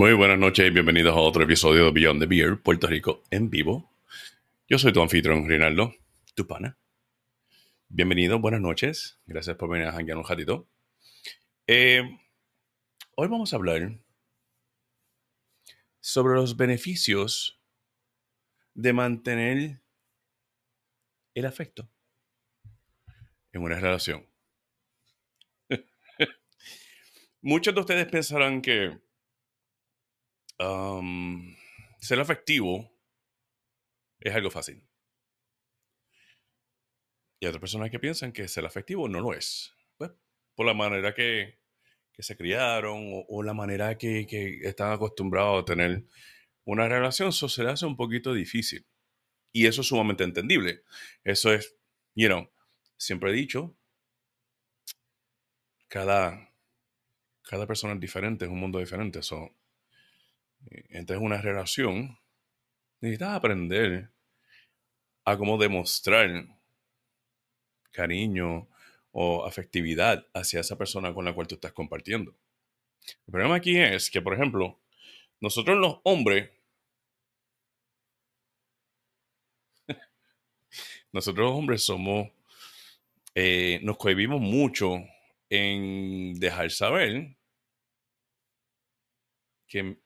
[0.00, 3.50] Muy buenas noches y bienvenidos a otro episodio de Beyond the Beer, Puerto Rico en
[3.50, 3.90] vivo.
[4.68, 5.92] Yo soy tu anfitrión, Rinaldo,
[6.36, 6.78] tu pana.
[7.88, 9.18] Bienvenido, buenas noches.
[9.26, 10.68] Gracias por venir a janguear un ratito.
[11.66, 12.16] Eh,
[13.16, 13.98] hoy vamos a hablar
[15.98, 17.60] sobre los beneficios
[18.74, 19.82] de mantener
[21.34, 21.90] el afecto
[23.50, 24.24] en una relación.
[27.42, 29.07] Muchos de ustedes pensarán que
[30.58, 31.54] um,
[32.00, 32.90] ser afectivo
[34.20, 34.82] es algo fácil.
[37.40, 39.74] Y hay otras personas que piensan que ser afectivo no lo es.
[39.96, 40.10] Pues,
[40.54, 41.58] por la manera que,
[42.12, 46.04] que se criaron o, la manera que, que, están acostumbrados a tener
[46.64, 48.84] una relación, eso se le hace un poquito difícil.
[49.52, 50.82] Y eso es sumamente entendible.
[51.24, 51.76] Eso es,
[52.14, 52.50] you know,
[52.96, 53.74] siempre he dicho,
[55.86, 56.52] cada,
[57.42, 59.22] cada persona es diferente, es un mundo diferente.
[59.22, 59.54] So,
[60.66, 62.18] entonces, una relación,
[63.00, 64.10] necesitas aprender
[65.24, 66.46] a cómo demostrar
[67.92, 68.68] cariño
[69.12, 72.34] o afectividad hacia esa persona con la cual tú estás compartiendo.
[73.26, 74.80] El problema aquí es que, por ejemplo,
[75.40, 76.50] nosotros los hombres,
[81.12, 82.30] nosotros los hombres somos,
[83.34, 84.96] eh, nos cohibimos mucho
[85.50, 87.36] en dejar saber
[89.66, 89.98] que,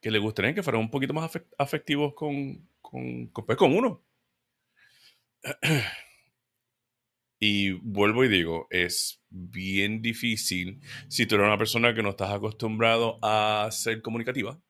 [0.00, 4.04] que, le gustaría que fueran un poquito más afectivos con, con, con, pues, con uno.
[7.40, 12.32] Y vuelvo y digo, es bien difícil si tú eres una persona que no estás
[12.32, 14.60] acostumbrado a ser comunicativa.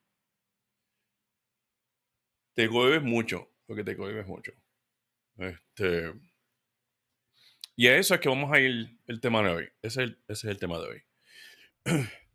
[2.54, 4.52] Te cohibes mucho, porque te cohibes mucho.
[5.38, 6.12] Este,
[7.76, 9.68] y a eso es que vamos a ir el tema de hoy.
[9.82, 11.02] Ese es ese es el tema de hoy.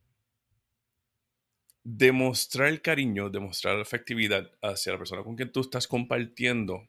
[1.84, 6.88] demostrar el cariño, demostrar la afectividad hacia la persona con quien tú estás compartiendo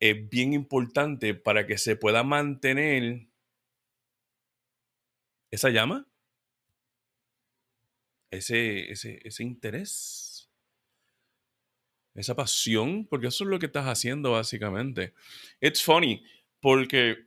[0.00, 3.28] es bien importante para que se pueda mantener
[5.50, 6.06] esa llama,
[8.30, 10.50] ese, ese, ese interés,
[12.14, 15.14] esa pasión, porque eso es lo que estás haciendo básicamente.
[15.60, 16.24] It's funny,
[16.60, 17.26] porque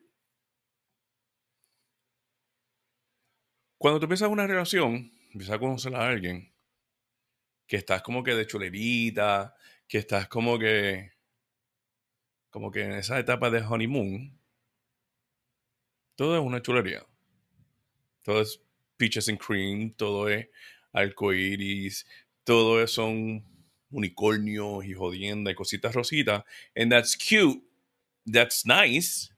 [3.79, 6.51] cuando tú empiezas una relación, empiezas a conocer a alguien,
[7.67, 9.55] que estás como que de chulerita,
[9.87, 11.11] que estás como que
[12.49, 14.39] como que en esa etapa de honeymoon,
[16.15, 17.05] todo es una chulería.
[18.23, 18.61] Todo es
[18.97, 20.47] peaches and cream, todo es
[20.91, 22.05] arcoiris,
[22.43, 23.45] todo es son
[23.91, 26.43] unicornios y jodienda y cositas rositas.
[26.75, 27.61] And that's cute,
[28.25, 29.31] that's nice.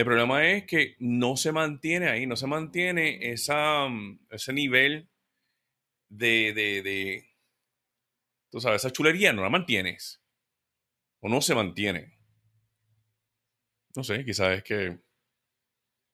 [0.00, 5.10] El problema es que no se mantiene ahí, no se mantiene esa, mm, ese nivel
[6.08, 7.28] de,
[8.48, 10.22] tú sabes, esa chulería no la mantienes
[11.20, 12.16] o no se mantiene.
[13.94, 15.00] No sé, quizás es que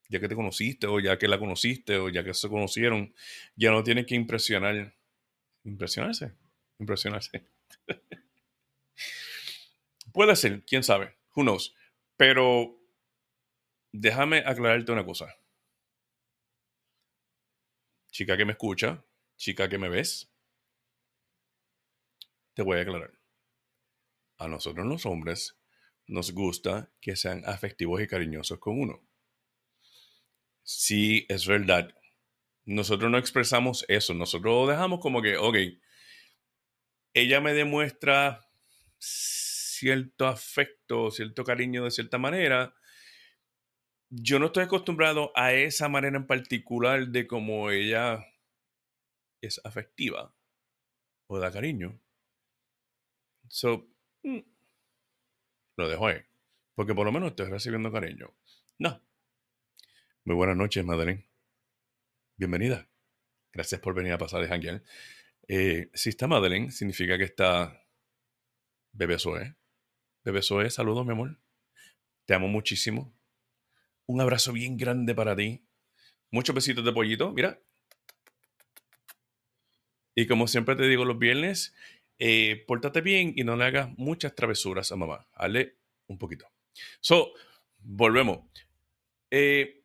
[0.08, 3.14] ya que te conociste o ya que la conociste o ya que se conocieron,
[3.54, 4.96] ya no tienes que impresionar.
[5.62, 6.32] Impresionarse.
[6.80, 7.46] Impresionarse.
[10.12, 11.14] Puede ser, quién sabe.
[11.36, 11.72] Who knows.
[12.16, 12.76] Pero
[14.00, 15.34] déjame aclararte una cosa.
[18.10, 19.04] Chica que me escucha,
[19.36, 20.32] chica que me ves,
[22.54, 23.16] te voy a aclarar
[24.38, 25.56] a nosotros los hombres
[26.06, 29.02] nos gusta que sean afectivos y cariñosos con uno.
[30.62, 31.94] Sí, es verdad.
[32.64, 34.14] Nosotros no expresamos eso.
[34.14, 35.56] Nosotros dejamos como que, ok,
[37.14, 38.48] ella me demuestra
[38.98, 42.74] cierto afecto, cierto cariño de cierta manera.
[44.10, 48.24] Yo no estoy acostumbrado a esa manera en particular de cómo ella
[49.42, 50.34] es afectiva
[51.28, 52.00] o da cariño.
[53.48, 53.88] So,
[54.26, 54.42] Mm.
[55.76, 56.20] Lo dejo ahí.
[56.74, 58.34] Porque por lo menos estoy recibiendo cariño.
[58.78, 59.00] No.
[60.24, 61.30] Muy buenas noches, Madeleine.
[62.36, 62.90] Bienvenida.
[63.52, 64.82] Gracias por venir a pasar de Janguel.
[65.46, 67.86] Eh, si está Madeleine, significa que está
[68.92, 69.54] Bebé Zoe.
[70.24, 71.38] Bebé Zoe, saludos, mi amor.
[72.26, 73.15] Te amo muchísimo.
[74.06, 75.64] Un abrazo bien grande para ti.
[76.30, 77.32] Muchos besitos de pollito.
[77.32, 77.60] Mira.
[80.14, 81.74] Y como siempre te digo los viernes,
[82.18, 85.28] eh, pórtate bien y no le hagas muchas travesuras a mamá.
[85.34, 85.76] Hazle
[86.06, 86.46] un poquito.
[87.00, 87.32] So,
[87.78, 88.40] volvemos.
[89.30, 89.82] Eh,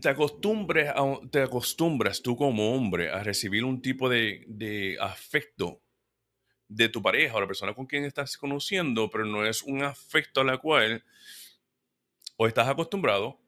[0.00, 0.92] te, acostumbres
[1.30, 5.82] te acostumbras tú como hombre a recibir un tipo de, de afecto
[6.66, 10.40] de tu pareja o la persona con quien estás conociendo, pero no es un afecto
[10.40, 11.04] a la cual
[12.36, 13.40] o estás acostumbrado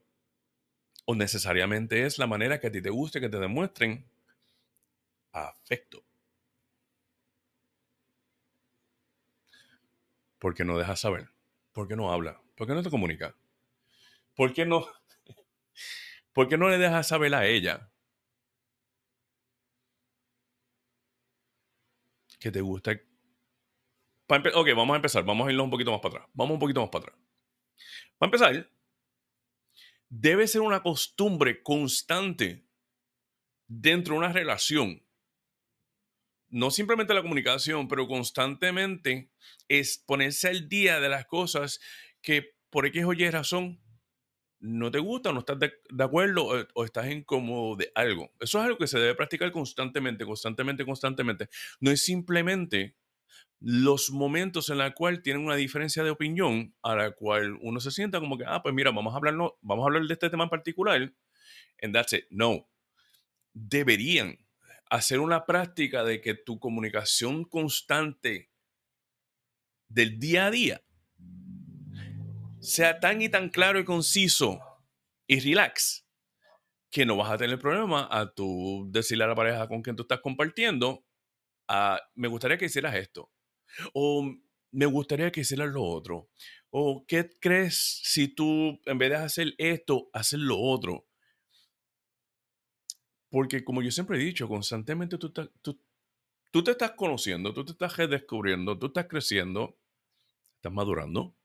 [1.05, 4.05] o necesariamente es la manera que a ti te guste que te demuestren
[5.33, 6.05] afecto.
[10.39, 11.31] ¿Por qué no dejas saber?
[11.73, 12.41] ¿Por qué no habla?
[12.57, 13.35] ¿Por qué no te comunica?
[14.35, 14.87] ¿Por qué no,
[16.33, 17.91] ¿por qué no le dejas saber a ella
[22.39, 22.93] que te gusta?
[24.29, 25.25] ok, vamos a empezar.
[25.25, 26.31] Vamos a irnos un poquito más para atrás.
[26.35, 27.19] Vamos un poquito más para atrás.
[28.19, 28.76] Para empezar,
[30.21, 32.67] debe ser una costumbre constante
[33.67, 35.03] dentro de una relación.
[36.49, 39.31] No simplemente la comunicación, pero constantemente
[39.69, 41.81] es ponerse al día de las cosas
[42.23, 43.83] que por X o Y razón
[44.59, 45.73] no te gusta, no estás de,
[46.03, 48.33] acuerdo o, estás incómodo de algo.
[48.41, 51.49] Eso es algo que se debe practicar constantemente, constantemente, constantemente.
[51.81, 52.97] No es simplemente
[53.61, 57.91] los momentos en los cuales tienen una diferencia de opinión a la cual uno se
[57.91, 60.45] sienta como que, ah, pues mira, vamos a hablar, vamos a hablar de este tema
[60.45, 61.15] en particular.
[61.83, 62.25] And that's it.
[62.31, 62.69] No.
[63.53, 64.39] Deberían
[64.91, 68.51] hacer una práctica de que tu comunicación constante
[69.89, 70.83] del día a día
[72.61, 74.61] sea tan y tan claro y conciso
[75.27, 76.07] y relax
[76.91, 80.03] que no vas a tener problema a tu decirle a la pareja con quien tú
[80.03, 81.05] estás compartiendo,
[81.69, 83.31] ah, me gustaría que hicieras esto,
[83.93, 84.35] o
[84.73, 86.29] me gustaría que hicieras lo otro,
[86.71, 91.07] o qué crees si tú en vez de hacer esto, haces lo otro.
[93.29, 95.81] Porque como yo siempre he dicho, constantemente tú, tú,
[96.51, 99.79] tú te estás conociendo, tú te estás redescubriendo, tú estás creciendo,
[100.57, 101.37] estás madurando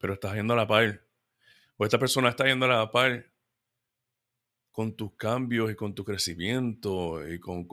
[0.00, 1.02] pero estás yendo a la par.
[1.76, 3.29] O esta persona está yendo a la par
[4.70, 7.66] con tus cambios y con tu crecimiento y con,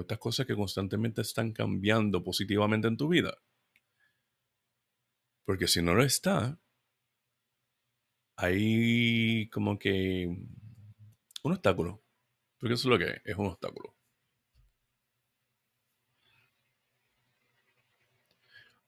[0.00, 3.36] estas cosas que constantemente están cambiando positivamente en tu vida.
[5.44, 6.58] Porque si no lo está,
[8.36, 10.26] hay como que
[11.42, 12.02] un obstáculo.
[12.58, 13.94] Porque eso es lo que es, es un obstáculo.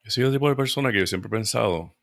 [0.03, 1.98] Yo soy el tipo de persona que yo siempre he pensado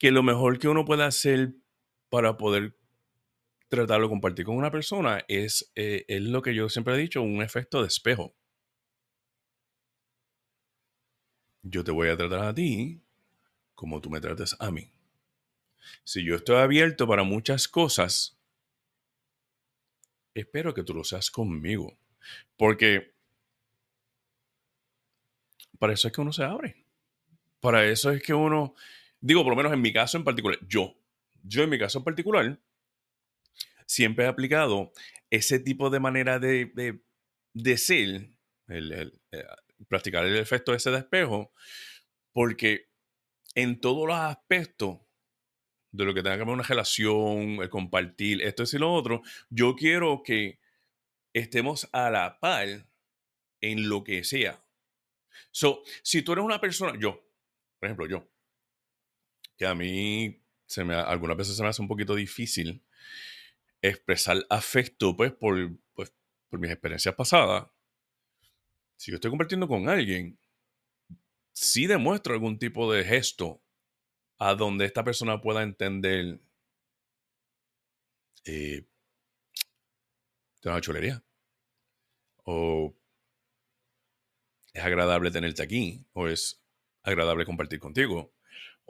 [0.00, 1.52] que lo mejor que uno puede hacer
[2.08, 2.74] para poder
[3.68, 7.42] tratarlo, compartir con una persona es, eh, es lo que yo siempre he dicho, un
[7.42, 8.34] efecto de espejo.
[11.62, 13.02] Yo te voy a tratar a ti
[13.74, 14.90] como tú me trates a mí.
[16.02, 18.38] Si yo estoy abierto para muchas cosas,
[20.32, 21.98] espero que tú lo seas conmigo.
[22.56, 23.14] Porque
[25.78, 26.86] para eso es que uno se abre.
[27.60, 28.74] Para eso es que uno
[29.20, 30.96] digo, por lo menos en mi caso en particular, yo,
[31.42, 32.60] yo en mi caso en particular,
[33.86, 34.92] siempre he aplicado
[35.30, 37.00] ese tipo de manera de,
[37.54, 38.30] de, ser,
[38.68, 39.44] el, eh,
[39.88, 41.52] practicar el efecto ese de espejo,
[42.32, 42.90] porque
[43.54, 44.98] en todos los aspectos
[45.92, 49.74] de lo que tenga que ver una relación, el compartir esto y lo otro, yo
[49.74, 50.60] quiero que
[51.32, 52.86] estemos a la par
[53.60, 54.62] en lo que sea.
[55.50, 57.20] So, si tú eres una persona, yo,
[57.78, 58.28] por ejemplo, yo,
[59.60, 60.42] que a mí
[61.04, 62.82] algunas veces se me hace un poquito difícil
[63.82, 65.54] expresar afecto pues por,
[65.92, 66.14] pues,
[66.48, 67.66] por mis experiencias pasadas.
[68.96, 70.38] Si yo estoy compartiendo con alguien,
[71.52, 73.60] sí demuestro algún tipo de gesto
[74.38, 76.40] a donde esta persona pueda entender
[78.46, 78.86] eh,
[80.64, 81.22] una chulería.
[82.44, 82.96] O
[84.72, 86.06] es agradable tenerte aquí.
[86.14, 86.64] O es
[87.02, 88.32] agradable compartir contigo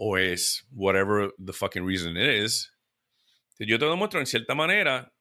[0.03, 2.73] o es whatever the fucking reason it is,
[3.59, 5.13] yo te demuestro en cierta manera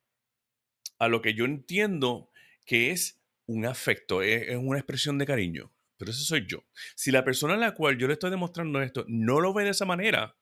[0.97, 2.31] a lo que yo entiendo
[2.65, 5.73] que es un afecto, es, una expresión de cariño.
[5.97, 6.63] Pero eso soy yo.
[6.95, 9.71] Si la persona a la cual yo le estoy demostrando esto no lo ve de
[9.71, 10.37] esa manera,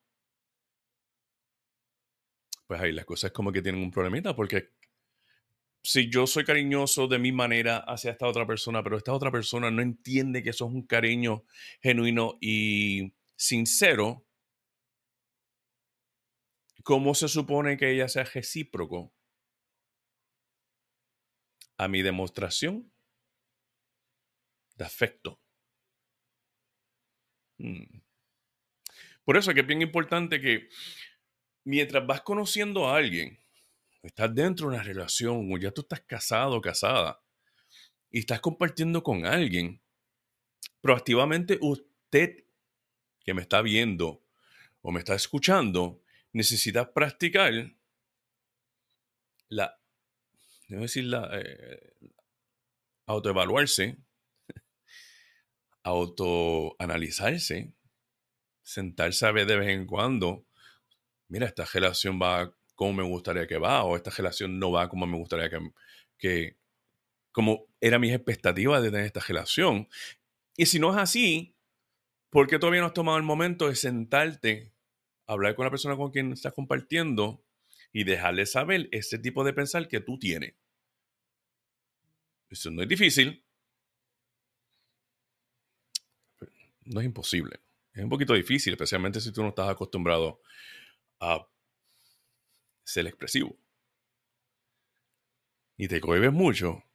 [2.68, 4.70] pues ahí las cosas como que tienen un problemita, porque
[5.82, 9.72] si yo soy cariñoso de mi manera hacia esta otra persona, pero esta otra persona
[9.72, 11.44] no entiende que eso es un cariño
[11.82, 14.27] genuino y sincero,
[16.88, 19.14] ¿cómo se supone que ella sea recíproco
[21.78, 22.90] a mi demostración
[24.78, 25.38] de afecto?
[27.58, 28.00] Hmm.
[29.26, 30.70] Por eso es que es bien importante que
[31.66, 33.38] mientras vas conociendo a alguien,
[34.02, 37.22] estás dentro de una relación o ya tú estás casado o casada
[38.10, 39.82] y estás compartiendo con alguien,
[40.80, 42.46] proactivamente usted
[43.26, 44.24] que me está viendo
[44.80, 46.02] o me está escuchando,
[46.34, 47.54] necesitas practicar
[49.50, 49.80] la,
[50.68, 51.94] debo decir, la, eh,
[53.06, 53.98] autoevaluarse,
[55.84, 57.74] autoanalizarse,
[58.64, 60.48] sentarse a ver de vez en cuando
[61.30, 65.06] mira, esta relación va como me gustaría que va, o esta relación no va como
[65.08, 65.60] me gustaría que,
[66.18, 66.58] que
[67.32, 69.88] como era mis expectativas de tener esta relación.
[70.56, 71.56] Y si no es así,
[72.30, 74.74] ¿por qué todavía no has tomado el momento de sentarte,
[75.28, 77.44] hablar con la persona con quien estás compartiendo
[77.94, 80.56] y dejarle saber ese tipo de pensar que tú tienes?
[82.50, 83.44] Eso no es difícil.
[86.86, 87.60] No es imposible.
[87.94, 90.42] Es un poquito difícil, especialmente si tú no estás acostumbrado
[91.20, 91.46] a
[92.84, 93.58] ser expresivo.
[95.78, 96.87] Y te cohibes mucho.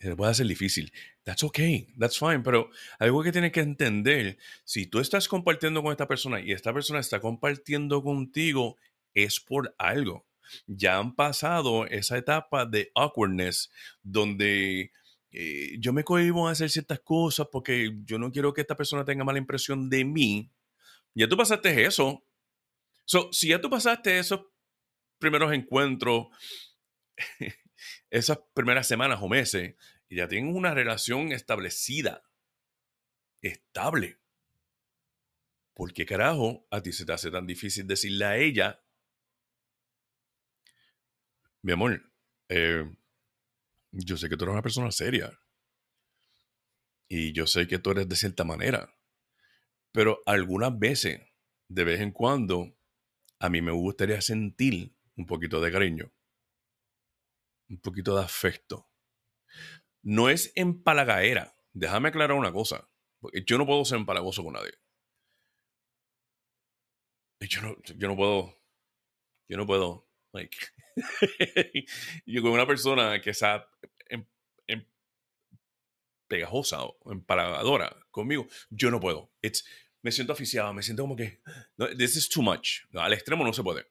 [0.00, 0.92] Se puede hacer difícil.
[1.24, 2.40] That's okay, that's fine.
[2.40, 6.72] Pero algo que tienes que entender, si tú estás compartiendo con esta persona y esta
[6.72, 8.76] persona está compartiendo contigo,
[9.14, 10.24] es por algo.
[10.66, 13.70] Ya han pasado esa etapa de awkwardness
[14.02, 14.92] donde
[15.30, 19.04] eh, yo me cohibo a hacer ciertas cosas porque yo no quiero que esta persona
[19.04, 20.50] tenga mala impresión de mí.
[21.14, 22.24] Ya tú pasaste eso.
[23.04, 24.42] So, si ya tú pasaste esos
[25.18, 26.28] primeros encuentros,
[28.10, 29.74] esas primeras semanas o meses,
[30.08, 32.24] y ya tienes una relación establecida,
[33.42, 34.18] estable.
[35.74, 38.82] ¿Por qué carajo a ti se te hace tan difícil decirle a ella,
[41.62, 42.02] mi amor,
[42.48, 42.84] eh,
[43.92, 45.38] yo sé que tú eres una persona seria
[47.08, 48.94] y yo sé que tú eres de cierta manera,
[49.92, 51.20] pero algunas veces,
[51.68, 52.76] de vez en cuando,
[53.38, 56.12] a mí me gustaría sentir un poquito de cariño,
[57.68, 58.88] un poquito de afecto.
[60.02, 61.54] No es empalagaera.
[61.72, 62.88] Déjame aclarar una cosa.
[63.20, 64.72] Porque yo no puedo ser empalagoso con nadie.
[67.40, 68.54] Yo no, yo no puedo.
[69.48, 70.08] Yo no puedo.
[70.32, 70.56] Like,
[72.26, 73.66] yo con una persona que sea
[74.08, 74.26] em,
[74.66, 74.84] em,
[76.28, 79.32] pegajosa o empalagadora conmigo, yo no puedo.
[79.40, 79.64] It's,
[80.02, 81.40] me siento aficiado, me siento como que.
[81.96, 82.84] this is too much.
[82.94, 83.86] al extremo no se puede.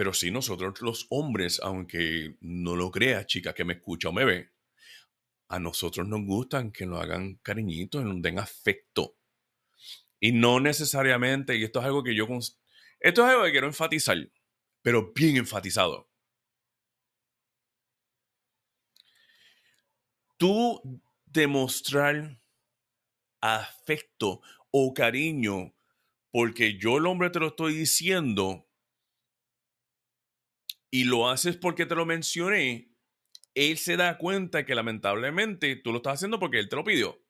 [0.00, 4.24] Pero sí, nosotros los hombres, aunque no lo creas, chica que me escucha o me
[4.24, 4.50] ve,
[5.48, 9.18] a nosotros nos gustan que nos hagan cariñitos, nos den afecto.
[10.18, 12.26] Y no necesariamente, y esto es algo que yo,
[12.98, 14.16] esto es algo que quiero enfatizar,
[14.80, 16.08] pero bien enfatizado.
[20.38, 20.80] Tú
[21.26, 22.40] demostrar
[23.42, 24.40] afecto
[24.70, 25.74] o cariño
[26.30, 28.69] porque yo el hombre te lo estoy diciendo,
[30.90, 32.90] y lo haces porque te lo mencioné,
[33.54, 37.22] él se da cuenta que lamentablemente tú lo estás haciendo porque él te lo pidió.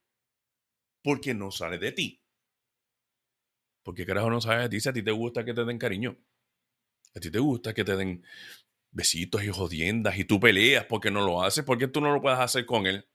[1.03, 2.23] Porque no sale de ti.
[3.83, 6.17] Porque carajo no sale de ti si a ti te gusta que te den cariño.
[7.15, 8.25] A ti te gusta que te den
[8.93, 11.65] besitos y jodiendas y tú peleas porque no lo haces.
[11.65, 13.09] porque tú no lo puedes hacer con él?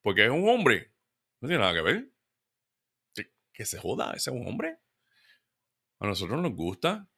[0.00, 0.92] Porque es un hombre.
[1.40, 2.08] No tiene nada que ver.
[3.52, 4.78] Que se joda, ese es un hombre.
[5.98, 7.08] A nosotros nos gusta.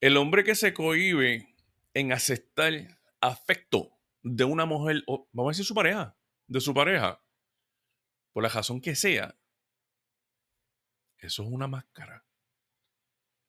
[0.00, 1.54] El hombre que se cohibe
[1.98, 3.90] en aceptar afecto
[4.22, 5.02] de una mujer,
[5.32, 7.20] vamos a decir su pareja, de su pareja,
[8.32, 9.36] por la razón que sea,
[11.18, 12.24] eso es una máscara.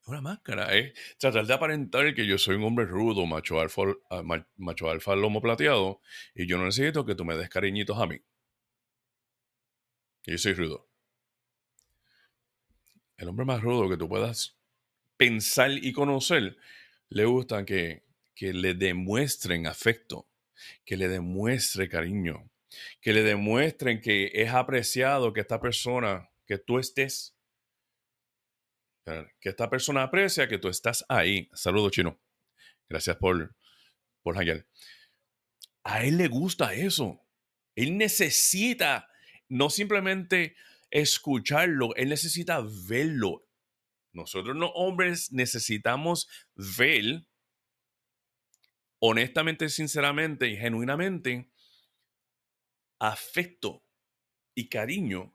[0.06, 4.24] Una máscara, es tratar de aparentar que yo soy un hombre rudo, macho alfa, ah,
[4.58, 6.02] macho alfa lomo plateado,
[6.34, 8.20] y yo no necesito que tú me des cariñitos a mí.
[10.24, 10.90] yo soy rudo.
[13.18, 14.58] El hombre más rudo que tú puedas
[15.18, 16.58] pensar y conocer,
[17.10, 18.09] le gusta que
[18.40, 20.26] que le demuestren afecto,
[20.86, 22.50] que le demuestre cariño,
[23.02, 27.36] que le demuestren que es apreciado que esta persona, que tú estés,
[29.42, 31.50] que esta persona aprecia que tú estás ahí.
[31.54, 32.18] Saludos, chino.
[32.88, 33.54] Gracias por,
[34.24, 34.38] por
[35.84, 37.22] A él le gusta eso.
[37.76, 39.10] Él necesita
[39.50, 40.56] no simplemente
[40.92, 43.46] escucharlo, él necesita verlo.
[44.14, 47.26] Nosotros los hombres necesitamos ver
[49.00, 51.50] honestamente, sinceramente y genuinamente
[53.00, 53.86] afecto
[54.54, 55.34] y cariño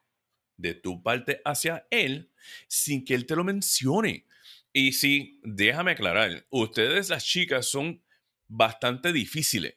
[0.56, 2.32] de tu parte hacia él
[2.68, 4.26] sin que él te lo mencione.
[4.72, 8.04] Y sí, déjame aclarar, ustedes las chicas son
[8.46, 9.76] bastante difíciles.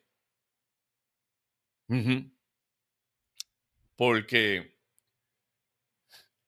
[3.96, 4.78] Porque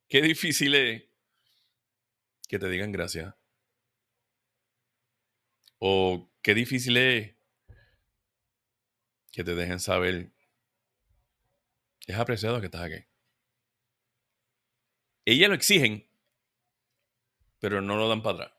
[0.08, 1.04] qué difícil es
[2.48, 3.34] que te digan gracias.
[5.78, 7.36] O qué difícil es
[9.32, 10.32] que te dejen saber.
[12.08, 13.06] Es apreciado que estás aquí.
[15.26, 16.10] Ellas lo exigen,
[17.60, 18.54] pero no lo dan para atrás.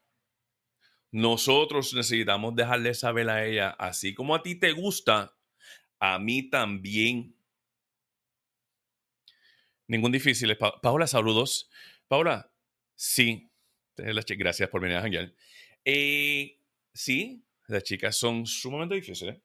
[1.10, 5.36] Nosotros necesitamos dejarle saber a ella, así como a ti te gusta,
[5.98, 7.34] a mí también.
[9.88, 10.56] Ningún difícil.
[10.56, 11.68] Paula, saludos.
[12.06, 12.52] Paula,
[12.94, 13.50] Sí,
[13.96, 15.34] gracias por venir a.
[15.84, 16.56] Eh,
[16.94, 19.40] sí, las chicas son sumamente difíciles.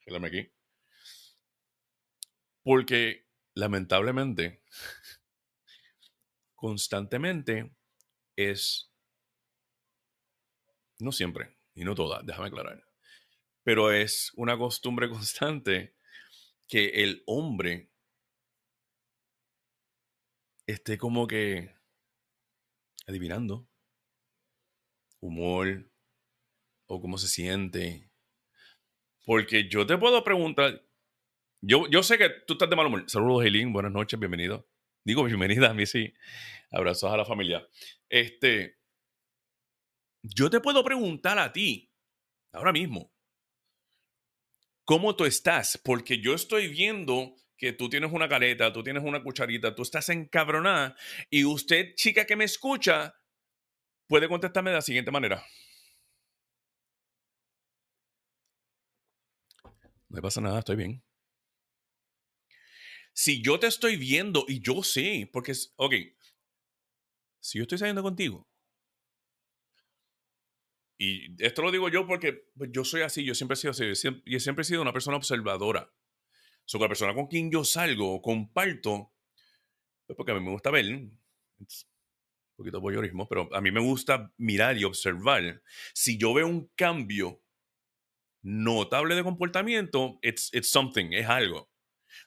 [0.00, 0.52] Quédame aquí.
[2.62, 4.62] Porque lamentablemente,
[6.54, 7.74] constantemente
[8.36, 8.92] es,
[10.98, 12.84] no siempre, y no toda, déjame aclarar,
[13.62, 15.96] pero es una costumbre constante
[16.68, 17.90] que el hombre
[20.66, 21.74] esté como que
[23.06, 23.68] adivinando
[25.20, 25.91] humor
[26.94, 28.10] o cómo se siente.
[29.24, 30.84] Porque yo te puedo preguntar,
[31.62, 33.04] yo, yo sé que tú estás de mal humor.
[33.06, 34.68] Saludos, Eileen, buenas noches, bienvenido.
[35.02, 36.12] Digo bienvenida a mí, sí.
[36.70, 37.66] Abrazos a la familia.
[38.10, 38.76] Este,
[40.22, 41.90] yo te puedo preguntar a ti,
[42.52, 43.10] ahora mismo,
[44.84, 45.80] ¿cómo tú estás?
[45.82, 50.10] Porque yo estoy viendo que tú tienes una careta, tú tienes una cucharita, tú estás
[50.10, 50.94] encabronada
[51.30, 53.14] y usted, chica que me escucha,
[54.06, 55.42] puede contestarme de la siguiente manera.
[60.12, 61.02] No pasa nada, estoy bien.
[63.14, 65.94] Si yo te estoy viendo y yo sé, porque, ok,
[67.40, 68.46] si yo estoy saliendo contigo,
[70.98, 73.84] y esto lo digo yo porque pues, yo soy así, yo siempre he sido así,
[74.26, 75.90] y siempre he sido una persona observadora.
[76.64, 79.12] So, la persona con quien yo salgo comparto,
[80.06, 81.10] pues porque a mí me gusta ver, un
[82.56, 85.62] poquito voyeurismo, pero a mí me gusta mirar y observar.
[85.94, 87.41] Si yo veo un cambio
[88.42, 91.70] notable de comportamiento, it's, it's something, es algo.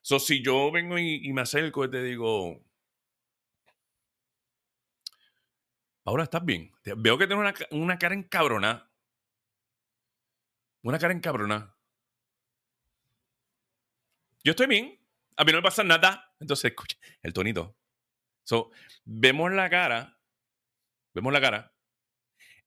[0.02, 2.64] So, si yo vengo y, me acerco y te digo,
[6.04, 6.72] ahora estás bien.
[6.98, 8.90] Veo que tienes una, una cara encabrona.
[10.82, 11.76] Una cara encabrona.
[14.44, 15.00] Yo estoy bien.
[15.38, 16.34] A mí no me pasa nada.
[16.40, 17.76] Entonces, escucha, el tonito.
[18.44, 18.72] So,
[19.04, 20.20] vemos la cara.
[21.14, 21.74] Vemos la cara.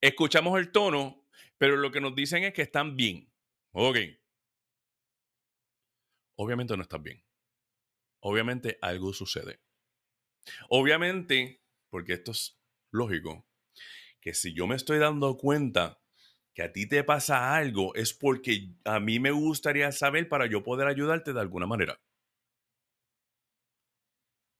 [0.00, 1.24] Escuchamos el tono,
[1.56, 3.28] pero lo que nos dicen es que están bien.
[3.72, 3.96] Ok.
[6.36, 7.22] Obviamente no estás bien.
[8.20, 9.60] Obviamente algo sucede.
[10.68, 12.58] Obviamente, porque esto es
[12.90, 13.46] lógico,
[14.20, 16.00] que si yo me estoy dando cuenta
[16.54, 20.62] que a ti te pasa algo es porque a mí me gustaría saber para yo
[20.62, 22.00] poder ayudarte de alguna manera.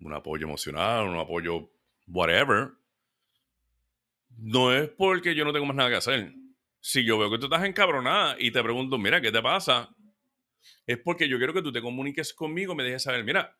[0.01, 1.71] Un apoyo emocional, un apoyo
[2.07, 2.73] whatever.
[4.37, 6.33] No es porque yo no tengo más nada que hacer.
[6.81, 9.95] Si yo veo que tú estás encabronada y te pregunto, mira, ¿qué te pasa?
[10.87, 13.59] Es porque yo quiero que tú te comuniques conmigo, me dejes saber, mira,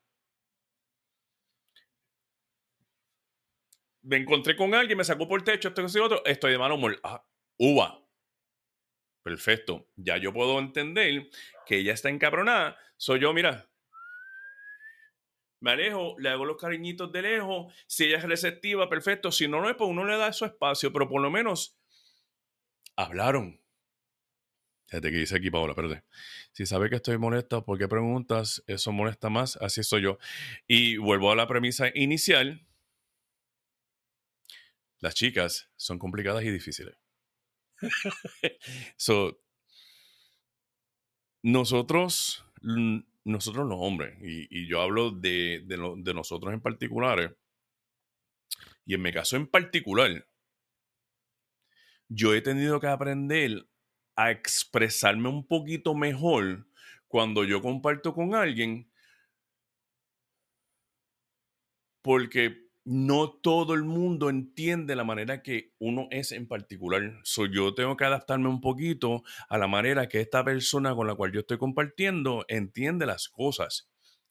[4.01, 6.75] me encontré con alguien, me sacó por el techo, esto y otro, estoy de mano
[6.75, 6.99] humor.
[7.03, 7.23] Ah,
[7.57, 8.03] uva.
[9.23, 9.87] Perfecto.
[9.95, 11.29] Ya yo puedo entender
[11.65, 12.77] que ella está encabronada.
[12.97, 13.69] Soy yo, mira.
[15.61, 17.73] Me alejo, le hago los cariñitos de lejos.
[17.85, 19.31] Si ella es receptiva, perfecto.
[19.31, 21.78] Si no, no es, pues uno le da su espacio, pero por lo menos
[22.99, 23.61] hablaron.
[24.87, 26.03] Fíjate que dice aquí, Paola, espérate.
[26.51, 28.63] Si sabe que estoy molesta, ¿por qué preguntas?
[28.67, 29.55] Eso molesta más.
[29.57, 30.17] Así soy yo.
[30.67, 32.67] Y vuelvo a la premisa inicial.
[34.99, 36.95] Las chicas son complicadas y difíciles.
[38.97, 39.39] so,
[41.43, 42.43] nosotros,
[43.23, 47.37] nosotros los hombres, y, yo hablo de, de, nosotros en particular,
[48.85, 50.27] y en mi caso en particular,
[52.09, 53.65] yo he tenido que aprender
[54.15, 56.67] a expresarme un poquito mejor
[57.07, 58.91] cuando yo comparto con alguien,
[62.01, 67.19] porque no todo el mundo entiende la manera que uno es en particular.
[67.23, 71.15] So, yo tengo que adaptarme un poquito a la manera que esta persona con la
[71.15, 73.89] cual yo estoy compartiendo entiende las cosas.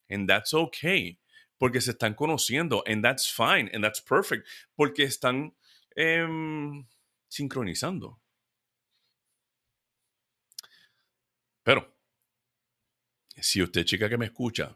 [0.08, 1.20] And that's okay.
[1.56, 2.82] Porque se están conociendo.
[2.86, 3.70] And that's fine.
[3.72, 4.46] And that's perfect.
[4.74, 5.54] Porque están
[5.94, 6.84] em,
[7.28, 8.20] sincronizando.
[11.62, 11.94] Pero,
[13.36, 14.74] si usted, chica que me escucha,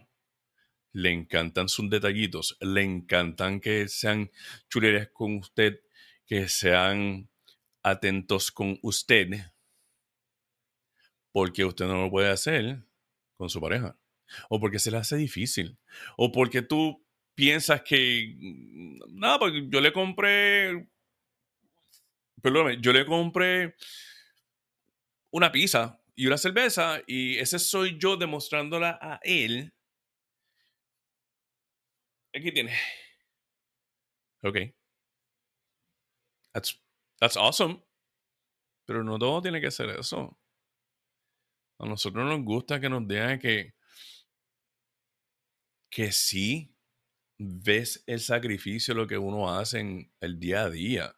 [0.92, 4.30] le encantan sus detallitos, le encantan que sean
[4.68, 5.80] chulerías con usted,
[6.26, 7.28] que sean
[7.82, 9.28] atentos con usted,
[11.32, 12.84] porque usted no lo puede hacer
[13.36, 13.98] con su pareja,
[14.50, 15.78] o porque se le hace difícil,
[16.16, 20.88] o porque tú piensas que, mm, nada, porque yo le compré,
[22.42, 23.76] perdóname, yo le compré
[25.30, 29.72] una pizza y una cerveza y ese soy yo demostrándola a él
[32.34, 32.72] Aquí tiene.
[34.42, 34.56] Ok.
[36.54, 36.78] That's,
[37.20, 37.82] that's awesome.
[38.86, 40.38] Pero no todo tiene que ser eso.
[41.78, 43.74] A nosotros nos gusta que nos digan que,
[45.90, 46.74] que sí,
[47.38, 51.14] ves el sacrificio, lo que uno hace en el día a día.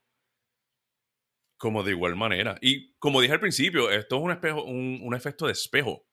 [1.64, 2.58] Como de igual manera.
[2.60, 6.06] Y como dije al principio, esto es un, espejo, un, efecto de espejo.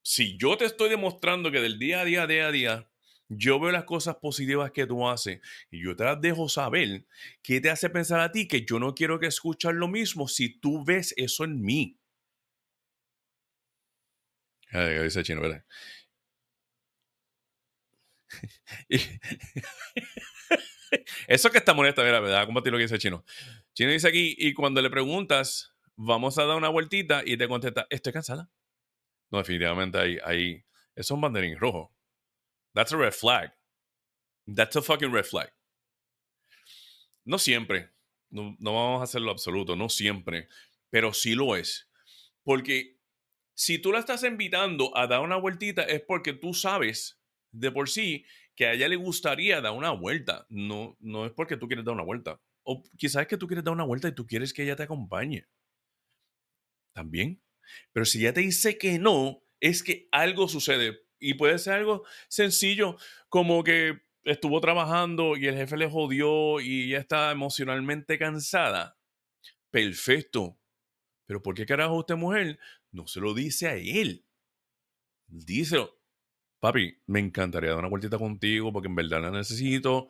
[0.00, 2.88] Si yo te estoy demostrando que del día a día, día a día,
[3.28, 5.40] yo veo las cosas positivas que tú haces
[5.72, 7.04] y yo te las dejo saber,
[7.42, 10.60] ¿qué te hace pensar a ti que yo no quiero que escuches lo mismo si
[10.60, 11.98] tú ves eso en mí?
[14.70, 15.64] Dice chino, ¿verdad?
[21.26, 22.46] Eso que está molesta, mira, ¿verdad?
[22.46, 23.24] ¿Cómo te lo que dice Chino?
[23.74, 27.86] Chino dice aquí, y cuando le preguntas, vamos a dar una vueltita, y te contesta,
[27.90, 28.48] estoy cansada.
[29.30, 31.92] No, definitivamente ahí, ahí, es un banderín rojo.
[32.72, 33.52] That's a red flag.
[34.46, 35.52] That's a fucking red flag.
[37.24, 37.90] No siempre.
[38.30, 40.48] No, no vamos a hacerlo absoluto, no siempre.
[40.90, 41.90] Pero sí lo es.
[42.44, 43.00] Porque
[43.54, 47.88] si tú la estás invitando a dar una vueltita es porque tú sabes de por
[47.88, 50.46] sí que a ella le gustaría dar una vuelta.
[50.48, 52.40] No, no es porque tú quieres dar una vuelta.
[52.64, 54.82] O quizás es que tú quieres dar una vuelta y tú quieres que ella te
[54.82, 55.46] acompañe.
[56.92, 57.40] También.
[57.92, 61.06] Pero si ella te dice que no, es que algo sucede.
[61.18, 62.96] Y puede ser algo sencillo,
[63.28, 68.98] como que estuvo trabajando y el jefe le jodió y ella está emocionalmente cansada.
[69.70, 70.58] Perfecto.
[71.26, 72.58] Pero ¿por qué carajo usted, mujer,
[72.90, 74.24] no se lo dice a él?
[75.26, 76.04] Díselo
[76.64, 80.08] papi, me encantaría dar una vueltita contigo porque en verdad la necesito,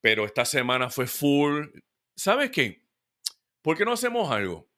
[0.00, 1.66] pero esta semana fue full.
[2.14, 2.84] ¿Sabes qué?
[3.62, 4.68] ¿Por qué no hacemos algo?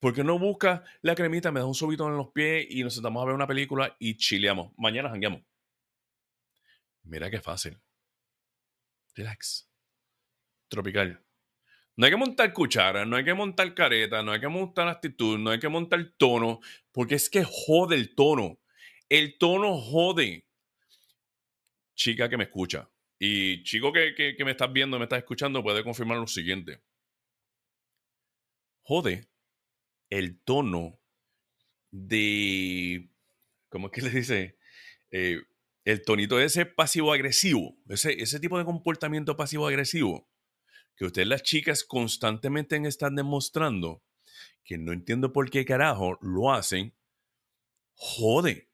[0.00, 2.94] ¿Por qué no buscas la cremita, me das un subito en los pies y nos
[2.94, 4.72] sentamos a ver una película y chileamos?
[4.76, 5.42] Mañana jangueamos.
[7.02, 7.78] Mira qué fácil.
[9.14, 9.68] Relax.
[10.68, 11.22] Tropical.
[11.96, 15.38] No hay que montar cuchara, no hay que montar careta, no hay que montar actitud,
[15.38, 16.60] no hay que montar tono,
[16.92, 18.58] porque es que jode el tono.
[19.08, 20.46] El tono jode.
[21.94, 22.88] Chica que me escucha.
[23.22, 26.80] Y chico que, que, me estás viendo, me estás escuchando, puede confirmar lo siguiente.
[28.80, 29.28] Jode
[30.08, 30.98] el tono
[31.90, 33.10] de.
[33.68, 34.58] ¿Cómo es que le dice?
[35.10, 35.42] Eh,
[35.84, 37.76] el tonito ese pasivo-agresivo.
[37.88, 40.26] Ese, ese tipo de comportamiento pasivo-agresivo.
[40.96, 44.02] Que ustedes, las chicas, constantemente están demostrando
[44.64, 46.94] que no entiendo por qué carajo lo hacen.
[47.94, 48.70] Jode.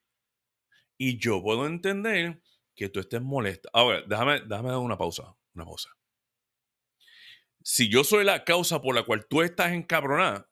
[0.99, 2.41] Y yo puedo entender
[2.77, 3.69] que tú estés molesta.
[3.73, 5.35] Ahora, déjame, déjame dar una pausa.
[5.55, 5.91] Una pausa.
[7.63, 10.49] Si yo soy la causa por la cual tú estás encabronada,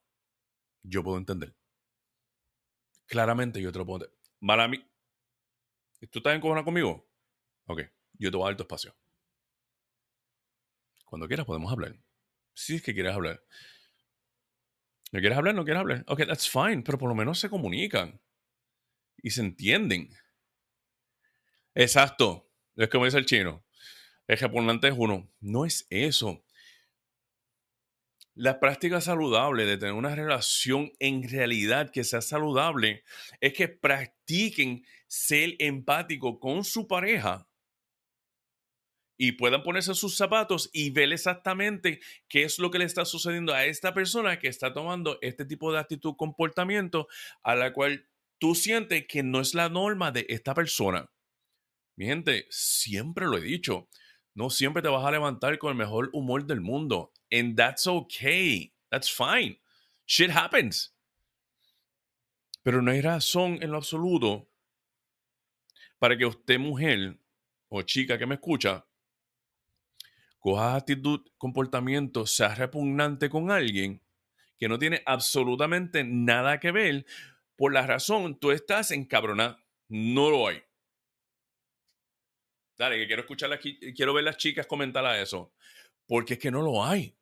[0.83, 1.55] yo puedo entender.
[3.07, 4.89] Claramente yo te lo puedo entender.
[6.11, 7.09] ¿Tú estás encabronada conmigo?
[7.67, 7.83] Ok,
[8.15, 8.97] yo te voy a dar tu espacio.
[11.05, 11.97] Cuando quieras podemos hablar.
[12.55, 13.43] Si es que quieres hablar.
[15.13, 15.55] ¿No quieres hablar?
[15.55, 16.05] ¿No quieres hablar?
[16.09, 18.21] Ok, that's fine, pero por lo menos se comunican
[19.23, 20.11] y se entienden.
[21.75, 22.49] Exacto.
[22.77, 23.65] Es como dice el chino.
[24.27, 25.31] El repugnante es uno.
[25.41, 26.45] No es eso.
[28.37, 33.05] La práctica saludable de tener una relación en realidad que sea saludable
[33.41, 37.49] es que practiquen ser empático con su pareja
[39.17, 43.55] y puedan ponerse sus zapatos y ver exactamente qué es lo que le está sucediendo
[43.55, 47.07] a esta persona que está tomando este tipo de actitud, comportamiento,
[47.45, 48.09] a la cual
[48.39, 51.09] tú sientes que no es la norma de esta persona.
[51.97, 53.89] Mi gente, siempre lo he dicho,
[54.35, 57.13] no siempre te vas a levantar con el mejor humor del mundo.
[57.31, 58.75] And that's okay.
[58.91, 59.61] That's fine.
[60.07, 60.95] Shit happens.
[62.63, 64.49] Pero no hay razón en lo absoluto
[65.99, 67.19] para que usted, mujer
[67.69, 68.87] o chica que me escucha,
[70.39, 74.03] coja actitud, comportamiento, sea repugnante con alguien
[74.59, 77.07] que no tiene absolutamente nada que ver
[77.57, 79.65] por la razón tú estás encabronada.
[79.89, 80.63] No lo hay.
[82.77, 85.53] Dale, que quiero escuchar aquí, quiero ver las chicas comentar a eso.
[86.07, 87.17] Porque es que no lo hay.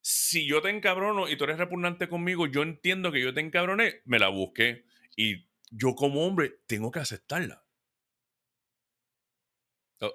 [0.00, 4.02] Si yo te encabrono y tú eres repugnante conmigo, yo entiendo que yo te encabroné,
[4.04, 4.84] me la busqué.
[5.16, 7.64] Y yo como hombre tengo que aceptarla.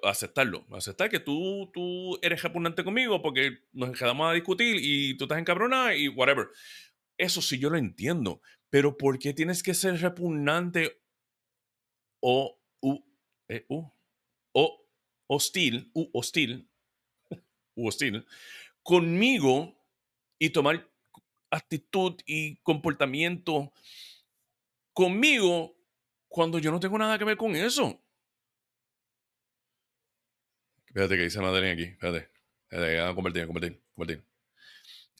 [0.04, 0.66] Aceptarlo.
[0.72, 5.38] Aceptar que tú, tú eres repugnante conmigo porque nos quedamos a discutir y tú estás
[5.38, 6.48] encabronada y whatever.
[7.18, 8.40] Eso sí yo lo entiendo.
[8.70, 11.02] Pero ¿por qué tienes que ser repugnante
[12.20, 12.59] o
[13.50, 13.92] eh, o
[15.26, 16.68] hostil, u hostil,
[17.76, 18.26] u hostil,
[18.82, 19.76] conmigo
[20.38, 20.88] y tomar
[21.50, 23.72] actitud y comportamiento
[24.92, 25.76] conmigo
[26.28, 28.00] cuando yo no tengo nada que ver con eso.
[30.86, 31.90] Espérate que dice Madeleine aquí.
[31.90, 32.30] Espérate.
[32.68, 34.24] Espérate, convertir, convertir, convertir.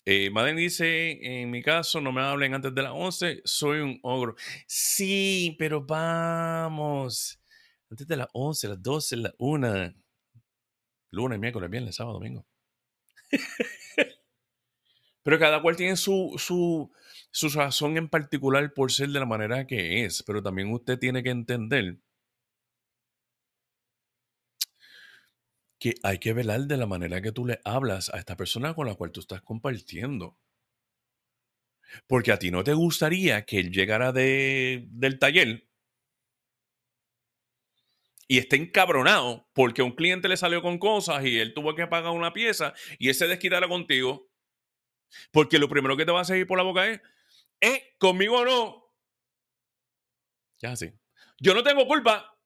[0.04, 4.00] Eh, Madeleine dice, en mi caso, no me hablen antes de las 11, soy un
[4.02, 4.34] ogro.
[4.66, 7.39] Sí, pero vamos
[7.90, 9.94] Antes de las 11, las 12, las 1.
[11.12, 12.46] Lunes, miércoles, viernes, sábado, domingo.
[15.22, 16.90] Pero cada cual tiene su, su,
[17.30, 20.22] su razón en particular por ser de la manera que es.
[20.22, 21.98] Pero también usted tiene que entender
[25.80, 28.86] que hay que velar de la manera que tú le hablas a esta persona con
[28.86, 30.38] la cual tú estás compartiendo.
[32.06, 35.69] Porque a ti no te gustaría que él llegara de, del taller
[38.30, 42.12] y esté encabronado porque un cliente le salió con cosas y él tuvo que pagar
[42.12, 44.30] una pieza y ese desquitara contigo.
[45.32, 47.00] Porque lo primero que te va a seguir por la boca es,
[47.60, 47.96] ¿eh?
[47.98, 48.94] ¿Conmigo o no?
[50.60, 50.92] Ya así.
[51.40, 52.38] Yo no tengo culpa.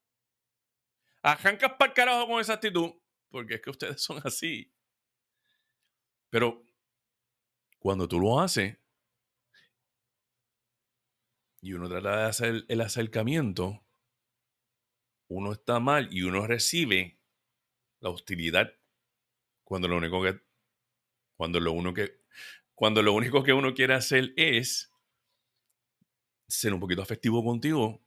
[1.22, 2.94] Arrancas para el carajo con esa actitud
[3.28, 4.72] porque es que ustedes son así.
[6.30, 6.64] Pero
[7.78, 8.78] cuando tú lo haces
[11.60, 13.83] y uno trata de hacer el acercamiento,
[15.28, 17.18] uno está mal y uno recibe
[18.00, 18.74] la hostilidad
[19.64, 20.40] cuando lo único que
[21.36, 22.22] cuando lo uno que
[22.74, 24.92] cuando lo único que uno quiere hacer es
[26.48, 28.02] ser un poquito afectivo contigo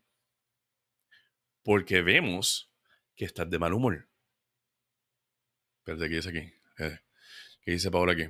[1.63, 2.71] porque vemos
[3.15, 4.07] que estás de mal humor.
[5.79, 6.53] Espérate, ¿qué dice aquí?
[7.61, 8.23] ¿Qué dice Paola aquí?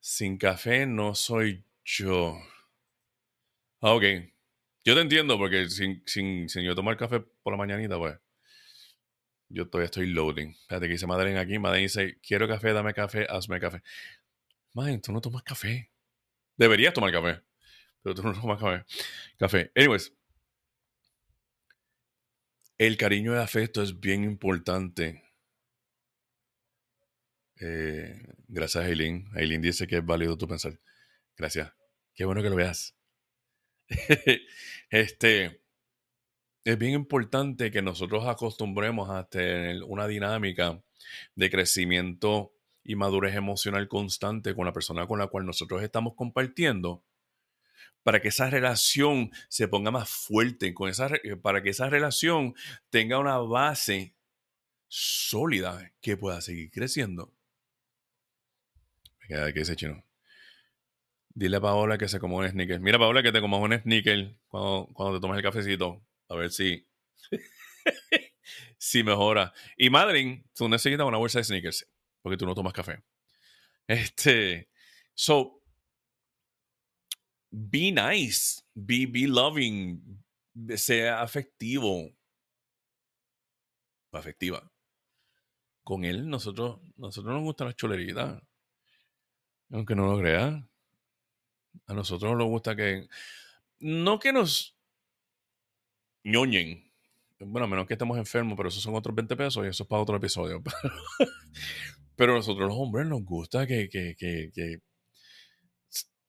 [0.00, 2.38] Sin café no soy yo.
[3.80, 4.04] Ah, ok.
[4.84, 8.18] Yo te entiendo porque sin, sin, sin yo tomar café por la mañanita, pues.
[9.50, 10.50] Yo todavía estoy loading.
[10.50, 11.58] Espérate, ¿qué dice Madeleine aquí?
[11.58, 13.82] Madeleine dice, quiero café, dame café, hazme café.
[14.74, 15.90] Madeleine, tú no tomas café.
[16.56, 17.42] Deberías tomar café.
[18.02, 18.84] Pero tú no tomas café.
[19.38, 19.72] Café.
[19.74, 20.12] Anyways.
[22.78, 25.28] El cariño el afecto es bien importante
[27.60, 28.14] eh,
[28.48, 29.28] gracias, Aileen.
[29.34, 30.78] Aileen dice que es válido tu pensar.
[31.36, 31.72] Gracias.
[32.14, 32.97] Qué bueno que lo veas.
[34.90, 35.62] este,
[36.64, 40.82] es bien importante que nosotros acostumbremos a tener una dinámica
[41.34, 42.52] de crecimiento
[42.84, 47.04] y madurez emocional constante con la persona con la cual nosotros estamos compartiendo
[48.02, 51.10] para que esa relación se ponga más fuerte, con esa,
[51.42, 52.54] para que esa relación
[52.90, 54.14] tenga una base
[54.86, 57.34] sólida que pueda seguir creciendo.
[59.26, 60.07] ¿Qué dice chino?
[61.38, 62.80] Dile a Paola que se coma un sneaker.
[62.80, 66.04] Mira, Paola, que te comas un sneaker cuando, cuando te tomes el cafecito.
[66.28, 66.84] A ver si.
[68.76, 69.52] si mejora.
[69.76, 71.86] Y Madeline, tú necesitas una bolsa de sneakers.
[72.22, 73.04] Porque tú no tomas café.
[73.86, 74.68] Este.
[75.14, 75.62] So.
[77.52, 78.64] Be nice.
[78.74, 80.20] Be, be loving.
[80.74, 82.10] Sea afectivo.
[84.10, 84.68] Afectiva.
[85.84, 88.42] Con él, nosotros, nosotros nos gusta la cholerita.
[89.70, 90.68] Aunque no lo crea.
[91.86, 93.08] A nosotros nos gusta que.
[93.80, 94.76] No que nos
[96.24, 96.90] ñoñen.
[97.40, 100.02] Bueno, menos que estemos enfermos, pero esos son otros 20 pesos y eso es para
[100.02, 100.62] otro episodio.
[102.16, 104.80] Pero, a nosotros los hombres nos gusta que, que, que,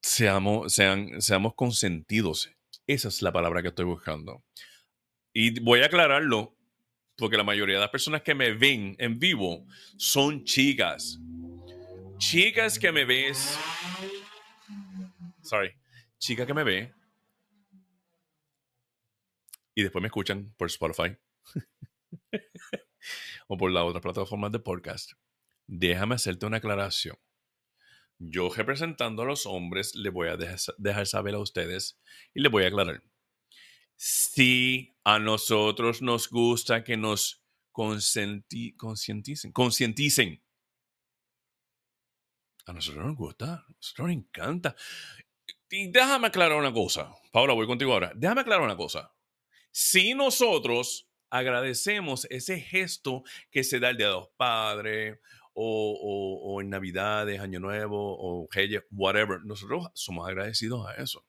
[0.04, 2.52] seamos, sean, seamos consentidos.
[2.86, 4.44] Esa es la palabra que estoy buscando.
[5.34, 6.56] Y voy a aclararlo,
[7.18, 9.66] porque la mayoría de las personas que me ven en vivo
[9.98, 11.20] son chicas
[12.20, 13.58] chicas que me ves,
[15.50, 15.76] sorry,
[16.20, 16.94] chica que me ve
[19.74, 21.18] y después me escuchan por Spotify
[23.48, 25.14] o por las otras plataformas de podcast,
[25.66, 27.18] déjame hacerte una aclaración.
[28.20, 32.00] Yo representando a los hombres le voy a dejar saber a ustedes
[32.34, 33.02] y le voy a aclarar.
[33.96, 40.44] Si a nosotros nos gusta que nos concienticen, concienticen
[42.70, 44.76] a nosotros nos gusta, a nosotros nos encanta.
[45.70, 47.14] Déjame aclarar una cosa.
[47.32, 48.12] Paula, voy contigo ahora.
[48.16, 49.14] Déjame aclarar una cosa.
[49.72, 55.20] Si nosotros agradecemos ese gesto que se da el Día de los Padres
[55.54, 61.26] o, en Navidades, Año Nuevo o Reyes, whatever, nosotros somos agradecidos a eso.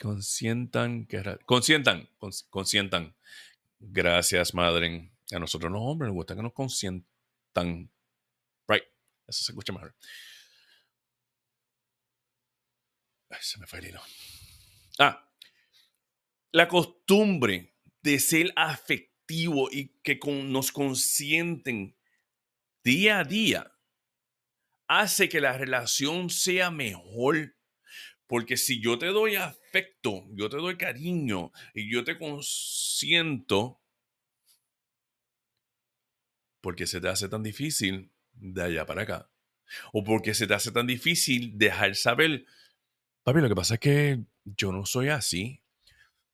[0.00, 2.08] consientan, que, consientan,
[2.48, 3.14] consientan.
[3.80, 5.10] Gracias, madre.
[5.32, 7.90] A nosotros los hombres nos gusta que nos consientan.
[9.30, 9.94] Eso se escucha mejor.
[13.40, 14.02] Se me fue el hilo.
[14.98, 15.32] Ah.
[16.50, 21.96] La costumbre de ser afectivo y que nos consienten
[22.82, 23.72] día a día
[24.88, 27.56] hace que la relación sea mejor.
[28.26, 33.80] Porque si yo te doy afecto, yo te doy cariño y yo te consiento,
[36.60, 39.30] porque se te hace tan difícil de allá para acá.
[39.92, 42.44] O porque se te hace tan difícil dejar saber,
[43.22, 45.62] papi, lo que pasa es que yo no soy así.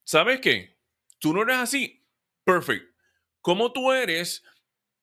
[0.05, 0.79] ¿Sabes qué?
[1.19, 2.05] Tú no eres así.
[2.45, 2.95] Perfect.
[3.41, 4.43] Como tú eres,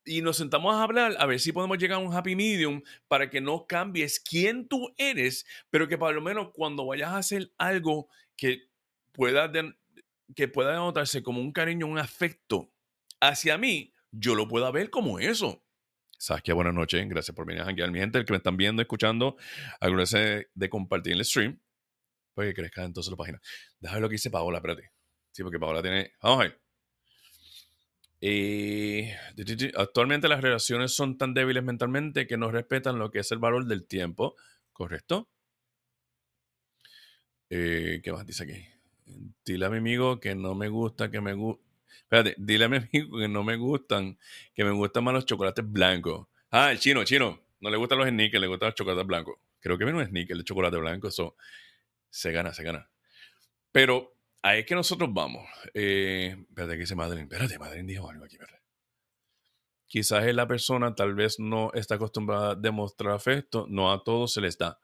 [0.06, 3.30] y nos sentamos a hablar a ver si podemos llegar a un happy medium para
[3.30, 7.52] que no cambies quién tú eres, pero que por lo menos cuando vayas a hacer
[7.58, 8.70] algo que
[9.12, 9.52] pueda,
[10.36, 12.72] que pueda notarse como un cariño, un afecto
[13.20, 15.62] hacia mí, yo lo pueda ver como eso.
[16.23, 17.05] Saskia, buenas noches.
[17.09, 17.91] Gracias por venir a janguear.
[17.91, 19.36] Mi gente, el que me están viendo, escuchando,
[19.81, 21.59] agradece de compartir el stream.
[22.33, 23.41] Pues que crezca entonces la página.
[23.81, 24.93] Déjame lo que dice Paola, espérate.
[25.33, 26.13] Sí, porque Paola tiene.
[26.21, 26.62] Vamos a ver.
[28.21, 29.13] Eh,
[29.75, 33.65] actualmente las relaciones son tan débiles mentalmente que no respetan lo que es el valor
[33.65, 34.36] del tiempo.
[34.71, 35.29] ¿Correcto?
[37.49, 38.65] Eh, ¿Qué más dice aquí?
[39.43, 41.72] Dile mi amigo que no me gusta, que me gusta.
[42.01, 44.17] Espérate, dile a mi amigo que no me gustan,
[44.53, 46.27] que me gustan más los chocolates blancos.
[46.51, 47.41] Ah, el chino, chino.
[47.60, 49.38] No le gustan los sneakers, le gustan los chocolates blancos.
[49.60, 51.38] Creo que viene un sneaker de chocolate blanco, eso
[52.10, 52.89] se gana, se gana.
[53.71, 55.47] Pero ahí es que nosotros vamos.
[55.73, 57.23] Eh, espérate, que dice Madeline.
[57.23, 58.60] Espérate, Madeline dijo algo aquí, ¿verdad?
[59.88, 64.41] Quizás la persona tal vez no está acostumbrada a demostrar afecto, no a todos se
[64.41, 64.79] les da.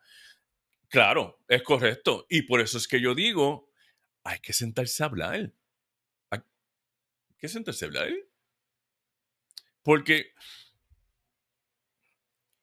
[0.88, 2.26] Claro, es correcto.
[2.30, 3.70] Y por eso es que yo digo,
[4.24, 5.52] hay que sentarse a hablar.
[7.48, 8.10] Sentarse a hablar.
[9.84, 10.34] Porque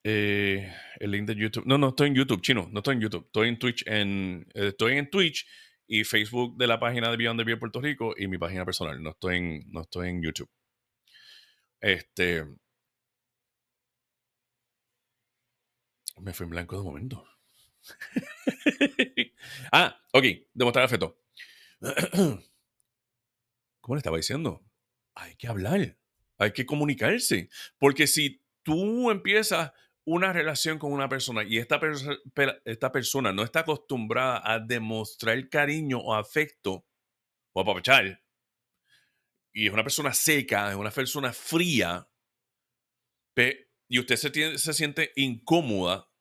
[0.09, 1.65] eh, el link de YouTube.
[1.65, 2.69] No, no estoy en YouTube, chino.
[2.71, 3.25] No estoy en YouTube.
[3.25, 3.83] Estoy en Twitch.
[3.87, 5.45] En, eh, estoy en Twitch
[5.87, 9.03] y Facebook de la página de Beyond the Beer Puerto Rico y mi página personal.
[9.03, 10.49] No estoy en, no estoy en YouTube.
[11.81, 12.45] Este.
[16.21, 17.27] Me fui en blanco de momento.
[19.71, 20.25] ah, ok.
[20.53, 21.19] Demostrar afecto.
[23.87, 24.65] ¿Cómo le estaba diciendo?
[25.15, 25.97] Hay que hablar.
[26.37, 27.47] Hay que comunicarse.
[27.79, 29.71] Porque si tú empiezas
[30.03, 31.79] una relación con una persona y esta,
[32.65, 36.85] esta persona no está acostumbrada a demostrar cariño o afecto
[37.53, 38.21] o apapachar,
[39.53, 42.09] y es una persona seca, es una persona fría,
[43.87, 46.11] y usted se, se siente incómoda,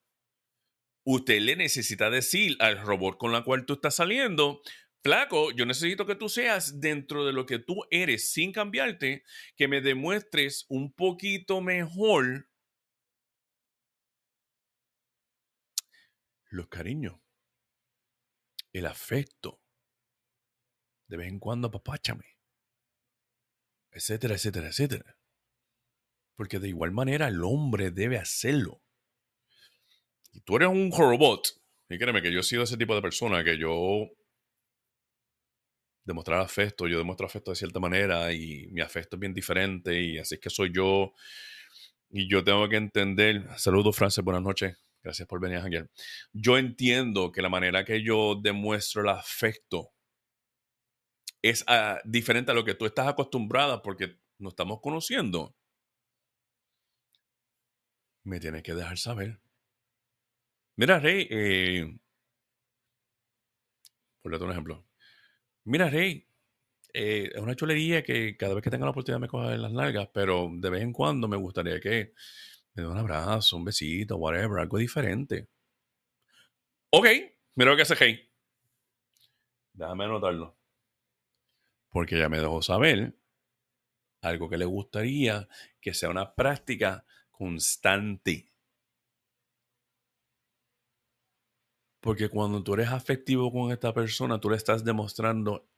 [1.05, 4.62] usted le necesita decir al robot con la cual tú estás saliendo,
[5.06, 9.22] flaco, yo necesito que tú seas dentro de lo que tú eres sin cambiarte,
[9.54, 12.48] que me demuestres un poquito mejor
[16.50, 17.20] los cariños,
[18.72, 19.60] el afecto.
[21.06, 22.36] De vez en cuando apapáchame.
[23.92, 25.18] Etcétera, etcétera, etcétera.
[26.34, 28.82] Porque de igual manera el hombre debe hacerlo.
[30.32, 31.46] Y tú eres un robot.
[31.88, 34.10] Y créeme que yo he sido ese tipo de persona que yo
[36.06, 40.18] demostrar afecto, yo demuestro afecto de cierta manera y mi afecto es bien diferente y
[40.18, 41.12] así es que soy yo
[42.08, 43.46] y yo tengo que entender.
[43.58, 44.78] Saludos, Frances, buenas noches.
[45.02, 45.90] Gracias por venir, Ángel.
[46.32, 49.92] Yo entiendo que la manera que yo demuestro el afecto
[51.42, 55.56] es ah, diferente a lo que tú estás acostumbrada porque nos estamos conociendo.
[58.24, 59.40] Me tienes que dejar saber.
[60.76, 61.98] Mira, Rey, eh,
[64.22, 64.86] por un ejemplo.
[65.66, 66.24] Mira, Rey,
[66.94, 69.72] eh, es una chulería que cada vez que tenga la oportunidad me coja en las
[69.72, 72.14] largas, pero de vez en cuando me gustaría que
[72.74, 75.48] me da un abrazo, un besito, whatever, algo diferente.
[76.90, 77.07] Ok,
[77.57, 78.31] mira lo que hace Hey.
[79.72, 80.57] Déjame anotarlo.
[81.90, 83.16] Porque ya me dejó saber
[84.22, 85.48] algo que le gustaría
[85.81, 88.52] que sea una práctica constante.
[92.06, 95.68] Porque cuando tú eres afectivo con esta persona, tú le estás demostrando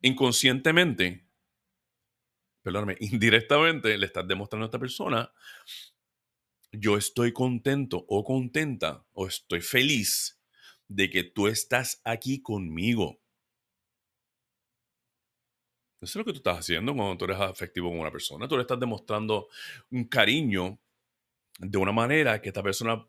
[0.00, 1.24] inconscientemente
[2.62, 5.32] perdóname, indirectamente le estás demostrando a esta persona,
[6.70, 10.40] yo estoy contento o contenta o estoy feliz
[10.88, 13.20] de que tú estás aquí conmigo.
[16.00, 18.48] Eso es lo que tú estás haciendo cuando tú eres afectivo con una persona.
[18.48, 19.48] Tú le estás demostrando
[19.90, 20.80] un cariño
[21.58, 23.06] de una manera que esta persona,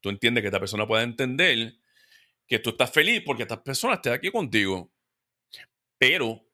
[0.00, 1.74] tú entiendes que esta persona pueda entender
[2.46, 4.90] que tú estás feliz porque esta persona esté aquí contigo.
[5.98, 6.44] Pero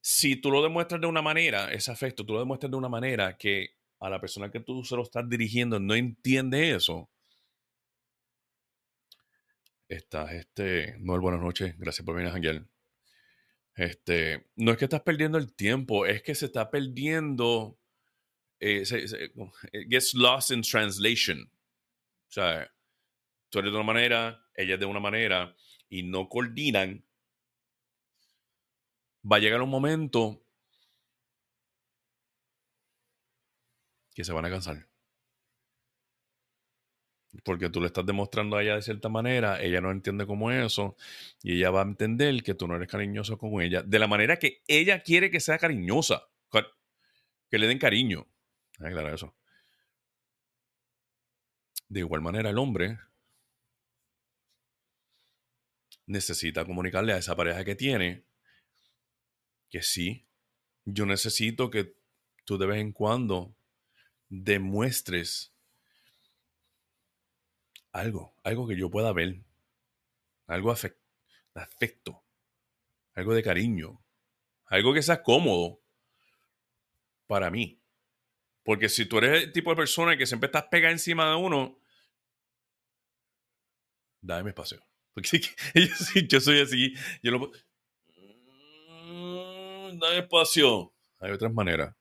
[0.00, 3.36] si tú lo demuestras de una manera, ese afecto, tú lo demuestras de una manera
[3.36, 7.08] que a la persona que tú se lo estás dirigiendo no entiende eso,
[9.88, 12.66] estás, este, Noel, buenas noches, gracias por venir, Ángel.
[13.74, 17.78] Este, no es que estás perdiendo el tiempo, es que se está perdiendo,
[18.62, 21.50] eh, gets lost in translation.
[22.28, 22.70] O sea,
[23.50, 25.54] tú eres de una manera, ella es de una manera,
[25.88, 27.04] y no coordinan
[29.30, 30.44] va a llegar un momento
[34.14, 34.88] que se van a cansar.
[37.44, 40.96] porque tú le estás demostrando a ella de cierta manera, ella no entiende como eso,
[41.42, 44.38] y ella va a entender que tú no eres cariñoso con ella, de la manera
[44.38, 46.28] que ella quiere que sea cariñosa,
[47.50, 48.31] que le den cariño.
[48.84, 49.34] Eso.
[51.88, 52.98] De igual manera, el hombre
[56.06, 58.24] necesita comunicarle a esa pareja que tiene
[59.70, 60.26] que sí,
[60.84, 61.96] yo necesito que
[62.44, 63.56] tú de vez en cuando
[64.28, 65.54] demuestres
[67.92, 69.42] algo, algo que yo pueda ver,
[70.46, 70.94] algo de
[71.54, 72.24] afecto,
[73.14, 74.02] algo de cariño,
[74.66, 75.80] algo que sea cómodo
[77.26, 77.81] para mí.
[78.64, 81.78] Porque si tú eres el tipo de persona que siempre estás pegada encima de uno,
[84.20, 84.82] dame espacio.
[85.14, 85.40] Porque
[86.28, 87.50] yo soy así, yo lo
[88.16, 90.94] mm, dame espacio.
[91.20, 91.94] Hay otras maneras.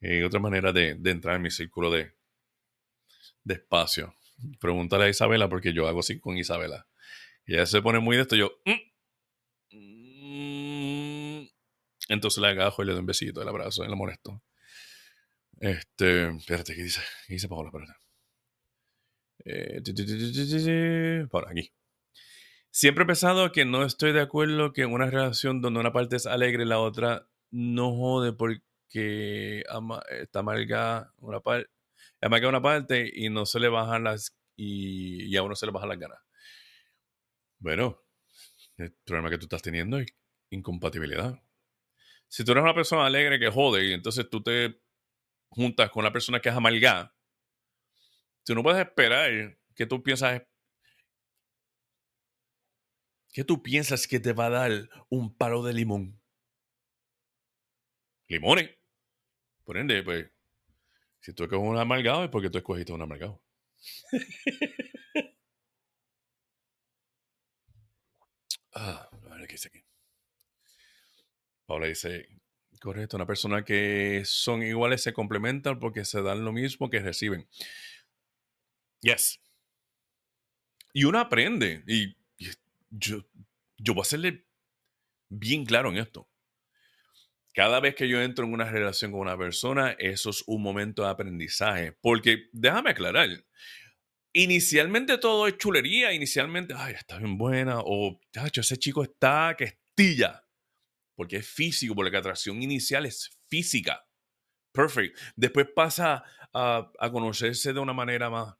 [0.00, 2.12] Hay otras maneras de, entrar en mi círculo de,
[3.44, 4.14] de espacio.
[4.60, 6.86] Pregúntale a Isabela porque yo hago así con Isabela.
[7.46, 8.36] Ella se pone muy de esto.
[8.36, 8.52] Yo.
[8.64, 8.72] Mm,
[9.76, 11.48] mm".
[12.08, 14.42] entonces le agajo y le doy un besito, el abrazo, y la molesto.
[15.62, 16.28] Este.
[16.36, 17.00] Espérate, ¿qué dice?
[17.28, 17.70] ¿Qué dice Paola?
[17.72, 17.92] Espérate.
[19.44, 21.72] Eh, por aquí.
[22.70, 26.16] Siempre he pensado que no estoy de acuerdo que en una relación donde una parte
[26.16, 29.62] es alegre y la otra no jode porque
[30.10, 31.70] está amargada una parte
[32.20, 35.72] amarga una parte y no se le bajan las y, y a uno se le
[35.72, 36.18] bajan las ganas.
[37.58, 38.02] Bueno,
[38.78, 40.06] el problema que tú estás teniendo es
[40.50, 41.40] incompatibilidad.
[42.28, 44.80] Si tú eres una persona alegre que jode y entonces tú te
[45.52, 47.14] juntas con una persona que es amargada,
[48.44, 50.42] tú no puedes esperar que tú piensas
[53.32, 56.20] ¿Qué tú piensas que te va a dar un palo de limón?
[58.28, 58.70] Limones.
[59.64, 60.30] Por ende, pues,
[61.20, 63.42] si tú escoges un amargado es porque tú escogiste un amargado.
[68.74, 69.82] ah, a ver qué dice aquí.
[71.64, 72.28] Paula dice,
[72.82, 77.48] correcto, una persona que son iguales se complementan porque se dan lo mismo que reciben.
[79.00, 79.40] Yes.
[80.92, 81.82] Y uno aprende.
[81.86, 82.16] Y
[82.90, 83.24] yo,
[83.78, 84.46] yo voy a serle
[85.28, 86.28] bien claro en esto.
[87.54, 91.02] Cada vez que yo entro en una relación con una persona, eso es un momento
[91.02, 91.92] de aprendizaje.
[91.92, 93.28] Porque déjame aclarar,
[94.32, 99.64] inicialmente todo es chulería, inicialmente, ay, está bien buena, o, chacho, ese chico está que
[99.64, 100.41] estilla,
[101.14, 104.06] porque es físico, porque la atracción inicial es física.
[104.72, 105.18] Perfect.
[105.36, 108.56] Después pasa a, conocerse de una manera más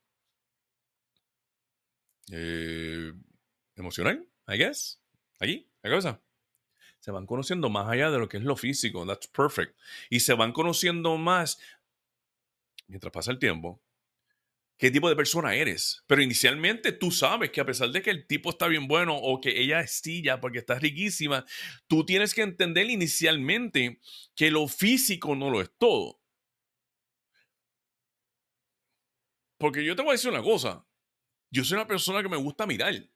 [2.31, 3.13] eh,
[3.77, 5.01] emocional, I guess.
[5.41, 6.23] Aquí, ¿qué cosa?
[7.01, 9.05] Se van conociendo más allá de lo que es lo físico.
[9.07, 9.77] That's perfect.
[10.09, 11.59] Y se van conociendo más
[12.87, 13.83] mientras pasa el tiempo.
[14.83, 16.03] ¿Qué tipo de persona eres?
[16.09, 19.41] Pero inicialmente tú sabes que a pesar de que el tipo está bien bueno o
[19.41, 21.45] que ella estilla porque está riquísima,
[21.87, 24.01] tú tienes que entender inicialmente
[24.35, 26.19] que lo físico no lo es todo.
[29.57, 30.85] Porque yo te voy a decir una cosa.
[31.53, 33.09] Yo soy una persona que me gusta mirar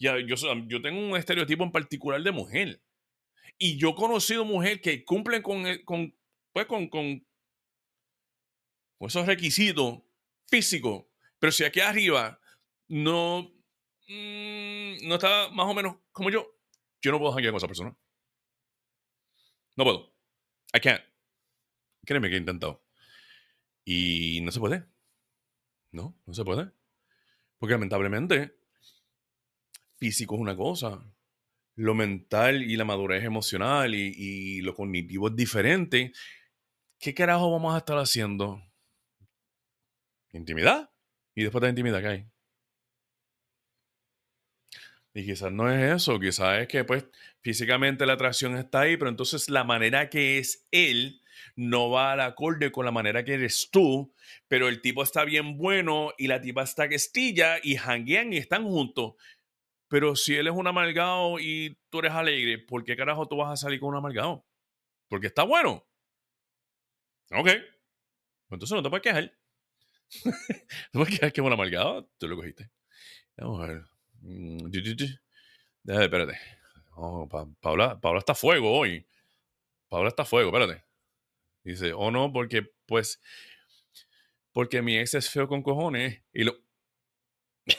[0.00, 0.18] yo,
[0.66, 2.82] yo tengo un estereotipo en particular de mujer.
[3.56, 6.12] Y yo he conocido mujeres que cumplen con, con,
[6.52, 7.24] pues con, con,
[8.98, 10.00] esos requisitos
[10.52, 11.06] físicos.
[11.38, 12.38] Pero si aquí arriba
[12.88, 13.50] no,
[14.08, 16.46] mm, no está más o menos como yo,
[17.00, 17.96] yo no puedo janguear con esa persona.
[19.76, 20.14] No puedo.
[20.74, 21.02] I can't.
[22.04, 22.84] Créeme que he intentado.
[23.84, 24.84] Y no se puede.
[25.90, 26.70] No, no se puede.
[27.58, 28.54] Porque lamentablemente
[29.96, 31.00] físico es una cosa,
[31.76, 36.12] lo mental y la madurez emocional y, lo cognitivo es diferente.
[36.98, 38.60] ¿Qué carajo vamos a estar haciendo?
[40.32, 40.90] Intimidad.
[41.34, 42.32] Y después de la intimidad, ¿qué hay?
[45.14, 47.04] Y quizás no es eso, quizás es que pues
[47.42, 51.20] físicamente la atracción está ahí, pero entonces la manera que es él
[51.54, 54.14] no va al acorde con la manera que eres tú,
[54.48, 56.96] pero el tipo está bien bueno y la tipa está que
[57.62, 59.14] y hanguean y están juntos.
[59.88, 63.52] Pero si él es un amargado y tú eres alegre, ¿por qué carajo tú vas
[63.52, 64.46] a salir con un amargado?
[65.08, 65.86] Porque está bueno.
[67.32, 67.48] Ok.
[68.50, 69.41] Entonces no te puedes quejar.
[70.24, 70.32] No
[70.92, 72.08] puedes quejar que es un amargado.
[72.18, 72.70] Tú lo cogiste.
[73.36, 73.82] Vamos a ver.
[74.20, 74.70] Mm,
[75.84, 76.38] Déjame, espérate.
[76.94, 77.28] Oh,
[77.60, 79.06] Paula, Paula está a fuego hoy.
[79.88, 80.84] Paula está a fuego, espérate.
[81.64, 83.20] Dice, oh no, porque pues,
[84.52, 86.56] porque mi ex es feo con cojones y lo...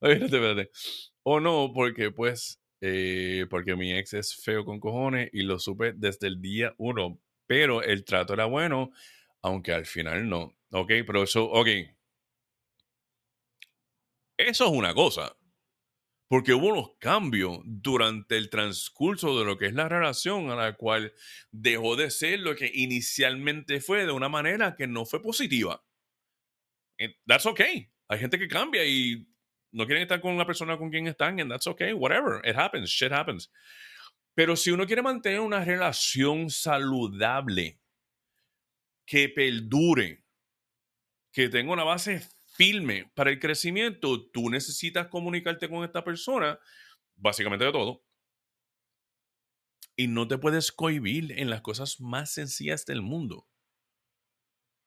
[0.00, 0.70] espérate,
[1.22, 5.92] O no, porque pues, eh, porque mi ex es feo con cojones y lo supe
[5.94, 8.92] desde el día uno, pero el trato era bueno.
[9.42, 10.56] aunque al final no.
[10.70, 11.68] Ok, pero eso, ok.
[14.36, 15.34] Eso es una cosa.
[16.28, 20.76] Porque hubo unos cambios durante el transcurso de lo que es la relación a la
[20.76, 21.14] cual
[21.50, 25.82] dejó de ser lo que inicialmente fue de una manera que no fue positiva.
[27.26, 27.90] That's okay.
[28.08, 29.26] Hay gente que cambia y
[29.72, 32.46] no quieren estar con la persona con quien están, and that's okay, whatever.
[32.46, 33.50] It happens, shit happens.
[34.38, 37.80] Pero si uno quiere mantener una relación saludable,
[39.04, 40.24] que perdure,
[41.32, 46.56] que tenga una base firme para el crecimiento, tú necesitas comunicarte con esta persona,
[47.16, 48.04] básicamente de todo.
[49.96, 53.48] Y no te puedes cohibir en las cosas más sencillas del mundo.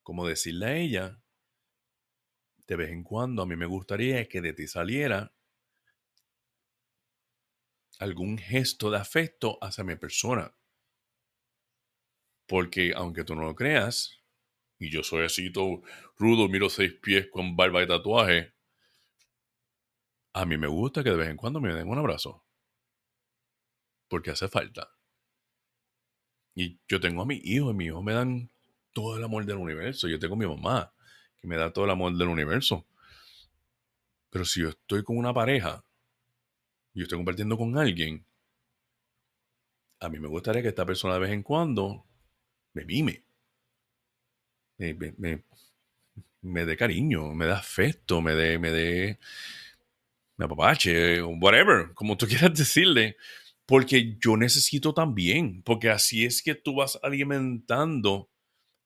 [0.01, 1.21] Como decirle a ella,
[2.67, 5.35] de vez en cuando a mí me gustaría que de ti saliera
[7.99, 10.53] algún gesto de afecto hacia mi persona.
[12.47, 14.21] Porque aunque tú no lo creas,
[14.79, 15.81] y yo soy así todo
[16.17, 18.53] rudo, miro seis pies con barba y tatuaje,
[20.33, 22.43] a mí me gusta que de vez en cuando me den un abrazo.
[24.07, 24.89] Porque hace falta.
[26.55, 28.49] Y yo tengo a mi hijo, y mi hijo me dan
[28.93, 30.07] todo el amor del universo.
[30.07, 30.93] Yo tengo a mi mamá,
[31.37, 32.87] que me da todo el amor del universo.
[34.29, 35.85] Pero si yo estoy con una pareja
[36.93, 38.25] yo estoy compartiendo con alguien,
[39.99, 42.05] a mí me gustaría que esta persona de vez en cuando
[42.73, 43.23] me mime,
[44.77, 45.43] me,
[46.41, 49.19] me, dé cariño, me dé afecto, me dé, me dé,
[50.37, 53.15] me apapache, whatever, como tú quieras decirle,
[53.65, 58.31] porque yo necesito también, porque así es que tú vas alimentando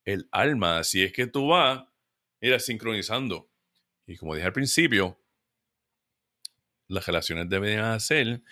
[0.04, 1.84] el alma, así es que tú vas,
[2.42, 3.50] mira, sincronizando.
[4.06, 5.20] Y como dije al principio,
[6.88, 8.44] las relaciones deberían hacer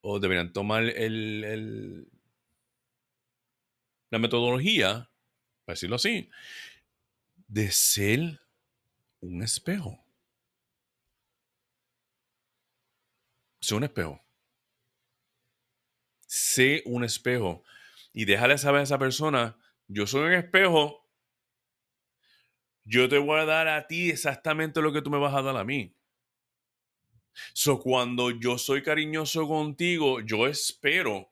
[0.00, 2.08] o deberían tomar el,
[4.10, 5.10] la metodología,
[5.64, 6.30] para decirlo así,
[7.48, 8.40] de ser
[9.20, 9.98] un espejo.
[13.60, 14.20] Sé un espejo.
[16.26, 17.64] Sé un espejo.
[18.12, 21.06] Y déjale saber a esa persona, yo soy un espejo,
[22.84, 25.56] yo te voy a dar a ti exactamente lo que tú me vas a dar
[25.56, 25.97] a mí.
[27.52, 31.30] So, cuando yo soy cariñoso contigo, yo espero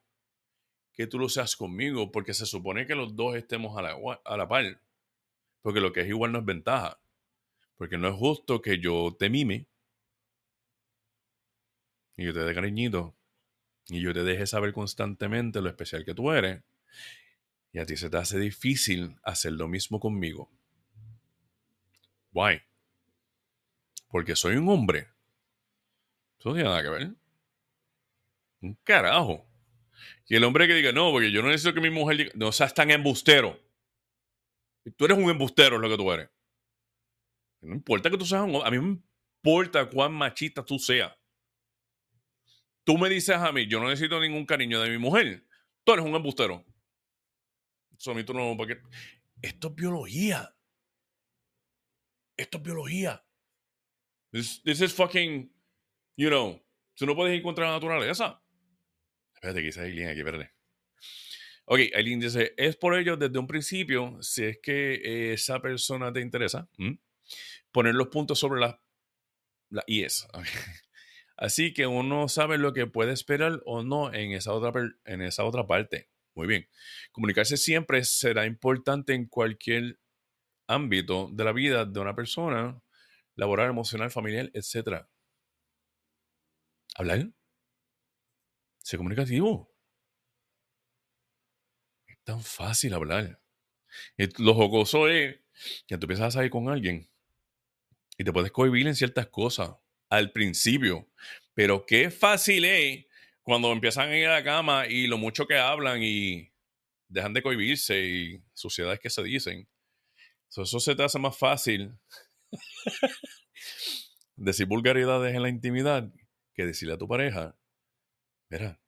[0.93, 4.37] que tú lo seas conmigo, porque se supone que los dos estemos a la, a
[4.37, 4.81] la par.
[5.63, 7.01] Porque lo que es igual no es ventaja.
[7.77, 9.67] Porque no es justo que yo te mime
[12.17, 13.15] y yo te dé cariñito
[13.89, 16.63] y yo te deje saber constantemente lo especial que tú eres
[17.73, 20.51] y a ti se te hace difícil hacer lo mismo conmigo.
[22.33, 22.63] Why?
[24.09, 25.09] Porque soy un hombre
[26.47, 27.15] eso no tiene nada que ver.
[28.61, 29.45] Un carajo.
[30.29, 32.53] Y el hombre que diga, no, porque yo no necesito que mi mujer diga, no
[32.53, 33.61] seas tan embustero.
[34.97, 36.31] Tú eres un embustero, es lo que tú eres.
[37.61, 39.01] No importa que tú seas un a mí me
[39.43, 41.13] importa cuán machista tú seas.
[42.85, 45.45] Tú me dices a mí, yo no necesito ningún cariño de mi mujer.
[45.83, 46.65] Tú eres un embustero.
[47.99, 48.57] Eso a mí tú no.
[49.43, 50.55] Esto es biología.
[52.37, 53.25] Esto es biología.
[54.31, 55.56] This, this is fucking
[56.17, 56.63] You know,
[56.95, 58.43] tú no puedes encontrar la naturaleza.
[59.35, 60.51] Espérate, quizás hay alguien aquí, espérate.
[61.67, 66.21] Ok, Aileen dice, es por ello desde un principio, si es que esa persona te
[66.21, 66.71] interesa,
[67.71, 68.81] poner los puntos sobre la,
[69.69, 70.27] la IES.
[71.37, 75.45] Así que uno sabe lo que puede esperar o no en esa, otra, en esa
[75.45, 76.09] otra parte.
[76.35, 76.69] Muy bien.
[77.13, 79.99] Comunicarse siempre será importante en cualquier
[80.67, 82.81] ámbito de la vida de una persona,
[83.35, 85.07] laboral, emocional, familiar, etc
[86.95, 87.31] hablar.
[88.83, 89.75] Ser comunicativo.
[92.07, 93.41] Es tan fácil hablar.
[94.39, 95.37] Lo jocoso es
[95.87, 97.11] que tú empiezas a salir con alguien
[98.19, 99.77] y te puedes cohibir en ciertas cosas
[100.09, 101.09] al principio.
[101.55, 103.07] Pero qué fácil es
[103.43, 106.53] cuando empiezan a ir a la cama y lo mucho que hablan y
[107.09, 109.69] dejan de cohibirse y suciedades que se dicen.
[110.49, 111.97] eso se te hace más fácil
[114.37, 116.11] decir vulgaridades en la intimidad
[116.57, 117.55] que decirle a tu pareja,
[118.49, 118.81] mira,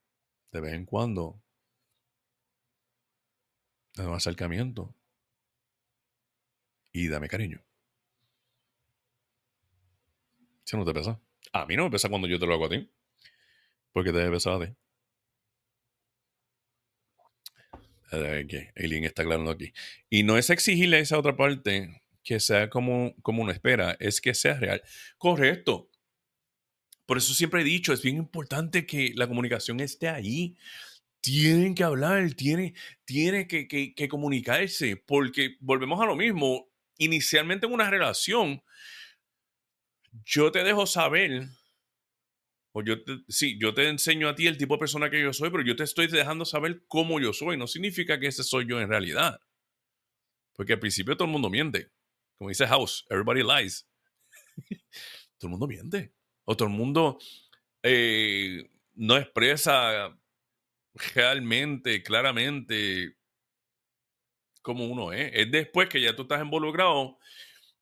[0.50, 1.40] de vez en cuando,
[3.94, 4.94] dame un acercamiento
[6.92, 7.62] y dame cariño.
[10.64, 11.20] Si no te pesa.
[11.52, 12.90] A mí no me pesa cuando yo te lo hago a ti.
[13.92, 14.74] Porque te debe pesar a ti.
[18.10, 19.72] Que Eileen está aclarando aquí.
[20.08, 24.20] Y no es exigirle a esa otra parte que sea como, como uno espera, es
[24.20, 24.82] que sea real.
[25.18, 25.90] Correcto.
[27.08, 30.58] Por eso siempre he dicho, es bien importante que la comunicación esté ahí.
[31.22, 32.74] tienen que hablar, tienen,
[33.06, 36.68] tienen que, que, comunicarse, porque volvemos a lo mismo.
[36.98, 38.62] Inicialmente en una relación,
[40.26, 41.48] yo te dejo saber,
[42.72, 45.32] o yo te, sí, yo te enseño a ti el tipo de persona que yo
[45.32, 47.56] soy, pero yo te estoy dejando saber cómo yo soy.
[47.56, 49.40] No significa que ese soy yo en realidad.
[50.52, 51.90] Porque al principio todo el mundo miente.
[52.36, 53.88] Como dice House, everybody lies.
[55.38, 56.17] todo el mundo miente.
[56.50, 57.18] O todo el mundo
[57.82, 60.18] eh, no expresa
[61.14, 63.18] realmente, claramente,
[64.62, 65.30] como uno es.
[65.34, 67.18] Es después que ya tú estás involucrado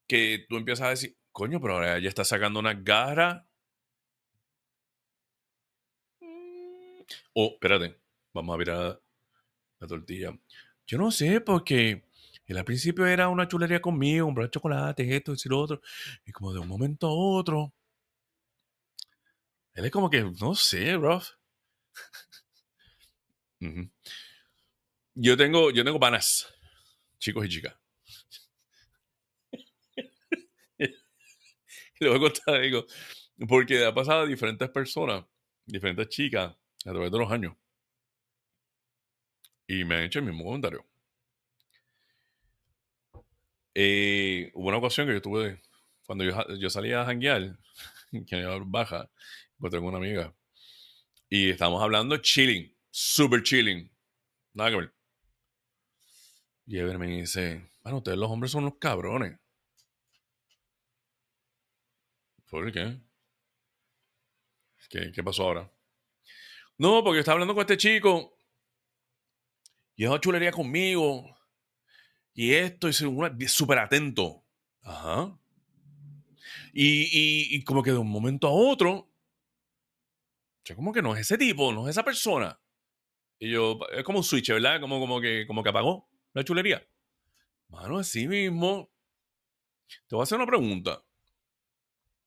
[0.09, 3.47] que tú empiezas a decir, coño, pero ahora ya está sacando una garra.
[7.35, 8.01] Oh, espérate,
[8.35, 9.01] vamos a mirar
[9.79, 10.37] la tortilla.
[10.89, 12.05] Yo no sé, porque
[12.47, 15.81] él al principio era una chulería conmigo, de chocolate, esto, lo otro.
[16.25, 17.73] Y como de un momento a otro,
[19.77, 21.23] él es como que, no sé, bro.
[25.15, 26.53] Yo tengo, yo tengo panas,
[27.19, 27.77] chicos y chicas.
[30.79, 32.87] Le voy a contar algo.
[33.47, 35.27] Porque ha pasado a diferentes personas,
[35.67, 36.57] diferentes chicas,
[36.87, 37.55] a través de los años.
[39.67, 40.87] Y me han hecho el mismo comentario.
[43.75, 45.61] Eh, hubo una ocasión que yo tuve,
[46.07, 47.59] cuando yo, yo salía a janguear,
[48.27, 49.11] que baja,
[49.59, 50.35] encontré con una amiga.
[51.29, 53.91] Y estamos hablando chilling, super chilling.
[54.55, 54.95] Nada que ver.
[56.67, 59.39] Y Ever me dice, bueno, ustedes los hombres son los cabrones.
[62.49, 63.01] ¿Por qué?
[64.89, 65.73] ¿Qué, qué pasó ahora?
[66.79, 68.39] No, porque estaba hablando con este chico.
[69.97, 71.37] Y es chulería conmigo.
[72.35, 74.45] Y esto, y súper atento.
[74.83, 75.39] Ajá.
[76.73, 79.11] Y, y, como que de un momento a otro,
[80.67, 82.61] yo como que no es ese tipo, no es esa persona.
[83.39, 84.81] Y yo, es como un switch, ¿verdad?
[84.81, 86.85] Como, como, que, como que apagó la chulería.
[87.69, 88.91] Mano, así mismo.
[90.09, 91.05] Te voy a hacer una pregunta.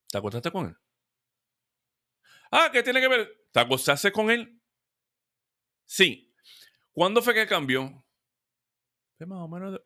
[0.07, 0.77] ¿Te acostaste con él?
[2.49, 3.29] Ah, ¿qué tiene que ver?
[3.51, 4.61] ¿Te acostaste con él?
[5.85, 6.33] Sí.
[6.93, 8.05] ¿Cuándo fue que cambió?
[9.17, 9.81] Fue más o menos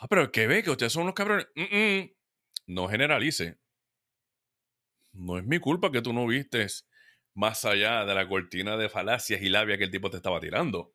[0.00, 1.46] Ah, pero que ve que ustedes son unos cabrones.
[2.66, 3.58] No generalice.
[5.12, 6.86] No es mi culpa que tú no vistes
[7.34, 10.94] más allá de la cortina de falacias y labia que el tipo te estaba tirando.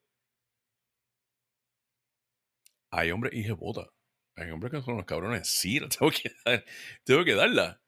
[2.92, 3.88] Hay hombres y bota.
[4.36, 5.48] Hay hombres que son unos cabrones.
[5.48, 6.32] Sí, tengo que,
[7.04, 7.82] tengo que darla.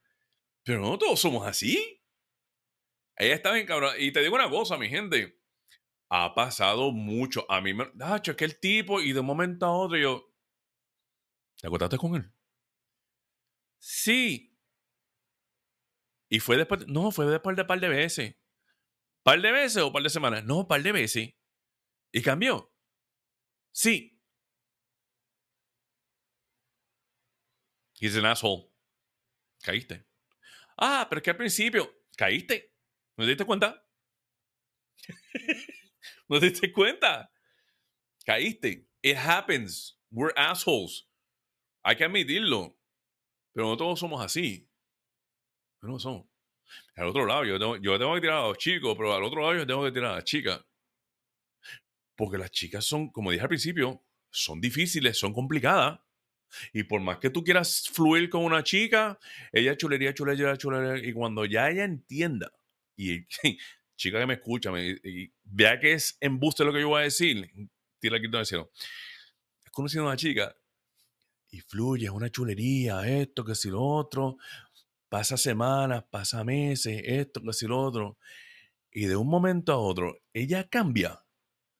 [0.64, 2.01] Pero no todos somos así.
[3.18, 3.93] Ella está bien cabrón.
[3.99, 5.39] Y te digo una cosa, mi gente.
[6.09, 7.45] Ha pasado mucho.
[7.49, 7.89] A mí me.
[7.93, 10.33] Dacho, es que el tipo, y de un momento a otro yo.
[11.64, 12.30] ¿Te acostaste con él?
[13.80, 14.53] Sí.
[16.28, 18.36] Y fue después, no, fue después de un par de veces.
[19.24, 20.43] ¿Par de veces o par de semanas?
[20.43, 21.36] No, par de veces.
[22.11, 22.76] ¿Y cambió?
[23.72, 24.22] Sí.
[27.97, 28.70] He's an asshole.
[29.61, 30.05] Caíste.
[30.78, 32.76] Ah, pero es que al principio caíste.
[33.16, 33.88] ¿No te diste cuenta?
[36.28, 37.32] ¿No te diste cuenta?
[38.26, 38.89] Caíste.
[39.01, 39.97] It happens.
[40.11, 41.07] We're assholes.
[41.84, 42.78] Hay que admitirlo.
[43.54, 44.68] Pero no todos somos así.
[45.82, 46.26] No somos.
[46.96, 49.42] Al otro lado, yo tengo, yo tengo que tirar a los chicos, pero al otro
[49.42, 50.64] lado yo tengo que tirar a las chicas.
[52.16, 56.00] Porque las chicas son, como dije al principio, son difíciles, son complicadas.
[56.72, 59.20] Y por más que tú quieras fluir con una chica,
[59.52, 61.08] ella chulería, chulería, chulería.
[61.08, 62.52] Y cuando ya ella entienda,
[62.96, 63.26] y,
[63.96, 67.52] chica que me escucha, y vea que es embuste lo que yo voy a decir,
[68.00, 68.72] tira aquí el cielo.
[69.66, 70.56] Es conocido a una chica
[71.54, 74.38] y fluye, es una chulería, esto, que si lo otro,
[75.08, 78.18] pasa semanas, pasa meses, esto, que si lo otro,
[78.91, 81.24] y de un momento a otro, ella cambia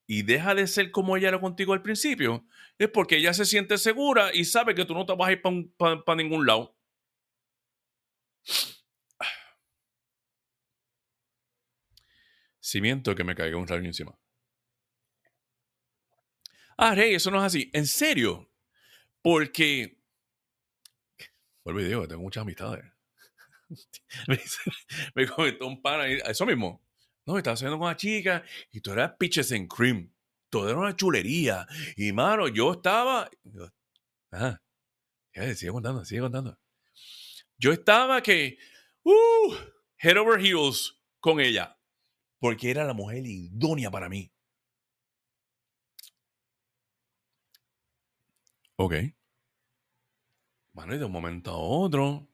[0.06, 2.46] y deja de ser como ella era contigo al principio,
[2.78, 5.42] es porque ella se siente segura y sabe que tú no te vas a ir
[5.42, 6.78] para ningún lado.
[12.60, 14.16] Cimiento que me caiga un rayo encima.
[16.78, 17.72] Ah, Rey, eso no es así.
[17.74, 18.53] ¿En serio?
[19.24, 19.98] Porque,
[21.64, 22.84] vuelvo y digo, tengo muchas amistades.
[25.16, 26.84] me, comentó un pana, eso mismo.
[27.26, 30.14] No, estaba saliendo con una chica y todo era pitches and cream.
[30.50, 31.66] Todo era una chulería.
[31.96, 33.32] Y, mano, yo estaba...
[34.30, 34.62] Ajá.
[35.56, 36.60] sigue contando, sigue contando.
[37.58, 38.58] Yo estaba que...
[39.04, 39.56] Uh,
[40.00, 41.80] head over heels con ella.
[42.40, 44.33] Porque era la mujer idónea para mí.
[48.84, 48.94] Ok.
[50.74, 52.28] Bueno, y de un momento a otro,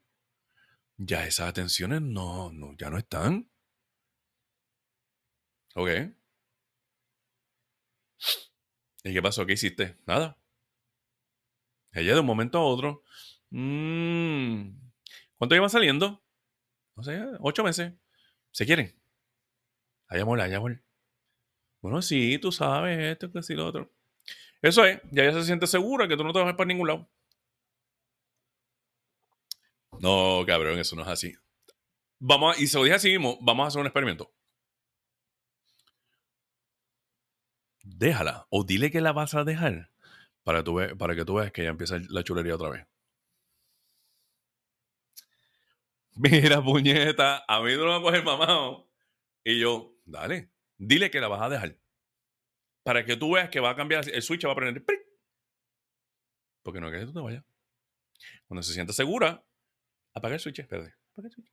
[0.97, 3.51] ya esas atenciones no, no, ya no están.
[5.75, 5.89] Ok.
[9.03, 9.45] ¿Y qué pasó?
[9.45, 9.97] ¿Qué hiciste?
[10.07, 10.37] Nada.
[11.91, 13.03] Ella de un momento a otro.
[13.51, 14.71] Mmm,
[15.37, 16.23] ¿Cuánto llevan saliendo?
[16.95, 17.93] No sé, ocho meses.
[18.51, 18.99] ¿Se quieren?
[20.07, 20.83] Hay amor, hay amor.
[21.81, 23.91] Bueno, sí, tú sabes esto, que sí, lo otro.
[24.61, 26.67] Eso es, ya ella se siente segura que tú no te vas a ir para
[26.67, 27.09] ningún lado.
[29.99, 31.33] No, cabrón, eso no es así.
[32.19, 34.31] Vamos y se lo dije así mismo, vamos a hacer un experimento.
[37.83, 39.89] Déjala, o dile que la vas a dejar
[40.43, 42.87] para que tú veas que ya empieza la chulería otra vez.
[46.15, 48.89] Mira, puñeta, a mí no me va a coger mamado.
[49.43, 51.77] Y yo, dale, dile que la vas a dejar.
[52.83, 54.83] Para que tú veas que va a cambiar, el switch va a prender.
[56.63, 57.43] Porque no quieres que tú te vayas.
[58.47, 59.43] Cuando se sienta segura,
[60.13, 60.93] apaga el switch, espérate.
[61.13, 61.51] Apaga el switch.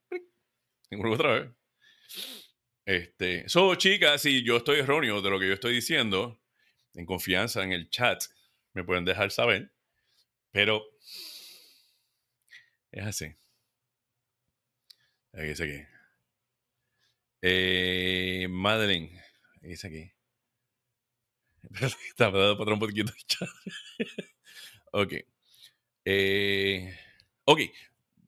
[1.13, 1.51] otra vez.
[2.85, 6.41] Este, so, chicas, si yo estoy erróneo de lo que yo estoy diciendo,
[6.95, 8.23] en confianza en el chat,
[8.73, 9.73] me pueden dejar saber.
[10.53, 10.85] Pero
[12.93, 13.27] es así.
[15.33, 15.97] Aquí dice aquí.
[17.43, 19.21] Eh, Madeline.
[19.61, 20.16] Dice aquí.
[22.09, 23.49] Está para un poquito el chat.
[24.93, 25.15] ok.
[26.05, 26.97] Eh,
[27.45, 27.61] ok.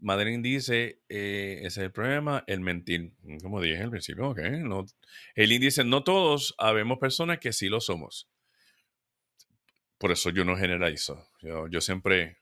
[0.00, 3.12] Madeline dice, eh, ese es el problema, el mentir.
[3.42, 4.38] Como dije al principio, ok.
[4.62, 4.86] No.
[5.34, 8.28] Elin dice, no todos habemos personas que sí lo somos.
[9.98, 11.28] Por eso yo no generalizo.
[11.42, 12.38] Yo, siempre,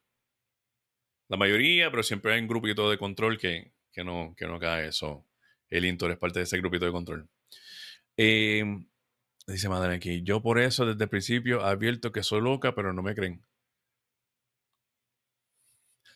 [1.28, 4.88] la mayoría, pero siempre hay un grupito de control que, que, no, que no cae
[4.88, 5.26] eso.
[5.70, 7.28] El Intor es parte de ese grupito de control.
[8.18, 8.86] Em,
[9.47, 13.03] dice Madeline aquí, yo por eso desde el principio advierto que soy loca, pero no
[13.03, 13.44] me creen.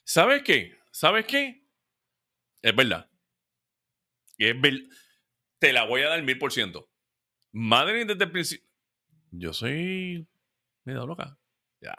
[0.05, 0.76] ¿Sabes qué?
[0.91, 1.64] ¿Sabes qué?
[2.62, 3.09] Es verdad.
[4.39, 4.57] Es
[5.59, 6.91] Te la voy a dar mil por ciento.
[7.53, 8.68] Madre desde el principio.
[9.31, 10.28] Yo soy
[10.85, 11.39] medio loca.
[11.81, 11.95] Ya.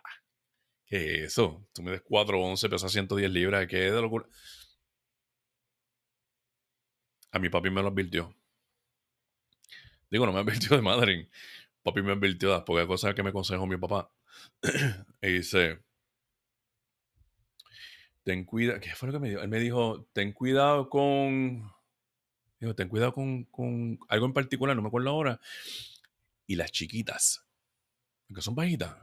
[0.85, 1.65] ¿Qué es eso?
[1.73, 3.67] Tú me des 411, pesas 110 libras.
[3.67, 4.27] ¿Qué de locura?
[7.31, 8.35] A mi papi me lo advirtió.
[10.11, 11.29] Digo, no me advirtió de madre.
[11.81, 14.11] Papi me advirtió de pocas cosas que me aconsejó mi papá.
[15.21, 15.79] y dice,
[18.23, 19.41] ten cuidado, ¿qué fue lo que me dijo?
[19.41, 21.71] Él me dijo, ten cuidado con,
[22.59, 25.39] dijo, ten cuidado con, con algo en particular, no me acuerdo ahora,
[26.45, 27.45] y las chiquitas,
[28.33, 28.95] que son bajitas,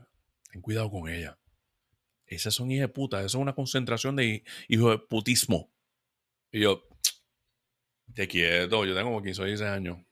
[0.50, 1.36] ten cuidado con ellas.
[2.26, 5.70] Esas son hijas de puta, eso es una concentración de hijo de putismo.
[6.52, 6.86] Y yo,
[8.14, 10.07] te quieto, yo tengo como 15 o 16 años.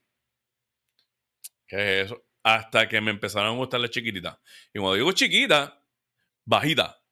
[1.67, 2.25] ¿Qué es eso?
[2.43, 4.39] Hasta que me empezaron a gustar las chiquititas.
[4.73, 5.83] Y cuando digo chiquita,
[6.45, 7.03] bajita.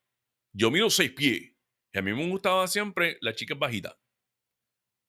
[0.52, 1.52] Yo mido 6 pies.
[1.92, 3.98] Y a mí me gustaba siempre la chica bajita.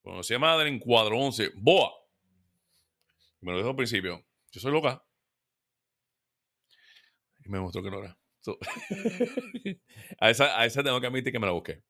[0.02, 1.52] Conocí a madre en cuadro 11.
[1.56, 1.92] ¡Boa!
[3.40, 4.24] Me lo dijo al principio.
[4.50, 5.04] Yo soy loca.
[7.44, 8.18] Y me mostró que no era.
[10.20, 11.82] a, esa, a esa tengo que admitir que me la busqué.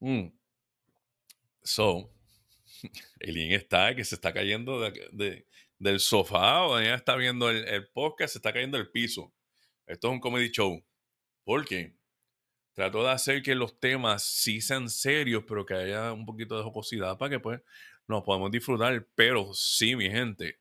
[0.00, 0.32] Mm.
[1.62, 2.10] So,
[3.20, 5.46] Elin está que se está cayendo de,
[5.78, 9.32] del sofá o ella está viendo el, el podcast, se está cayendo del piso.
[9.86, 10.84] Esto es un comedy show.
[11.44, 11.96] Porque
[12.74, 16.62] trato de hacer que los temas sí sean serios, pero que haya un poquito de
[16.62, 17.60] jocosidad para que pues
[18.06, 19.06] nos podamos disfrutar.
[19.14, 20.60] Pero sí, mi gente,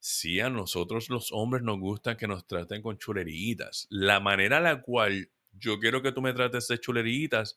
[0.00, 3.86] sí a nosotros los hombres nos gusta que nos traten con chuleritas.
[3.90, 7.56] La manera en la cual yo quiero que tú me trates de chuleritas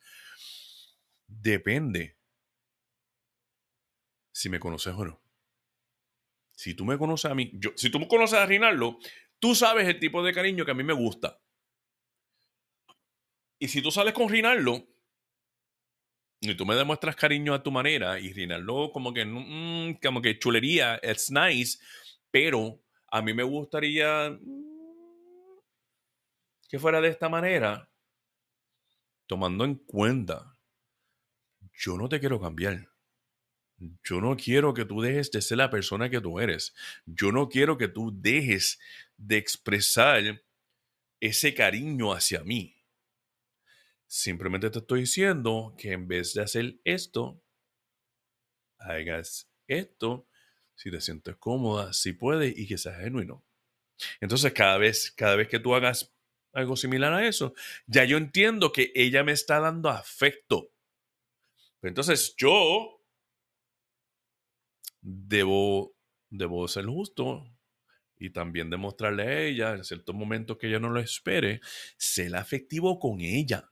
[1.27, 2.16] depende
[4.37, 5.19] si me conoces o no.
[6.51, 8.99] Si tú me conoces a mí, yo, si tú me conoces a Rinaldo,
[9.39, 11.39] tú sabes el tipo de cariño que a mí me gusta.
[13.57, 14.87] Y si tú sales con Rinaldo
[16.39, 20.37] y tú me demuestras cariño a tu manera y Rinaldo como que, mm, como que
[20.37, 21.79] chulería, it's nice,
[22.29, 25.59] pero a mí me gustaría mm,
[26.69, 27.89] que fuera de esta manera,
[29.25, 30.55] tomando en cuenta,
[31.73, 32.96] yo no te quiero cambiar.
[34.03, 36.73] Yo no quiero que tú dejes de ser la persona que tú eres.
[37.05, 38.79] Yo no quiero que tú dejes
[39.17, 40.43] de expresar
[41.19, 42.75] ese cariño hacia mí.
[44.07, 47.41] Simplemente te estoy diciendo que en vez de hacer esto,
[48.79, 50.27] hagas esto
[50.75, 53.43] si te sientes cómoda, si puedes y que sea genuino.
[54.21, 56.13] Entonces, cada vez, cada vez que tú hagas
[56.53, 57.53] algo similar a eso,
[57.87, 60.71] ya yo entiendo que ella me está dando afecto.
[61.81, 62.96] Entonces, yo
[65.07, 65.95] debo,
[66.29, 67.45] debo ser justo
[68.19, 71.61] y también demostrarle a ella en ciertos momentos que ella no lo espere,
[71.97, 73.71] ser afectivo con ella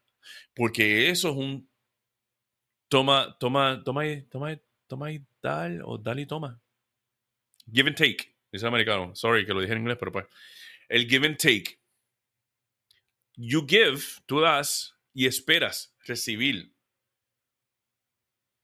[0.53, 1.69] Porque eso es un
[2.87, 4.57] toma, toma, toma y, toma,
[4.87, 6.61] toma y tal, o dale y toma.
[7.71, 9.13] Give and take, dice el americano.
[9.15, 10.25] Sorry que lo dije en inglés, pero pues.
[10.87, 11.79] El give and take.
[13.35, 16.73] You give, tú das y esperas recibir.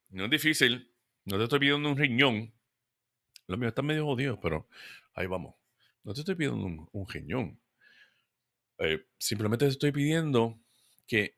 [0.09, 0.93] No es difícil.
[1.25, 2.53] No te estoy pidiendo un riñón.
[3.47, 4.67] Lo mío está medio jodido, pero
[5.13, 5.55] ahí vamos.
[6.03, 7.59] No te estoy pidiendo un, un.
[8.79, 10.59] Eh, simplemente te estoy pidiendo
[11.07, 11.37] que.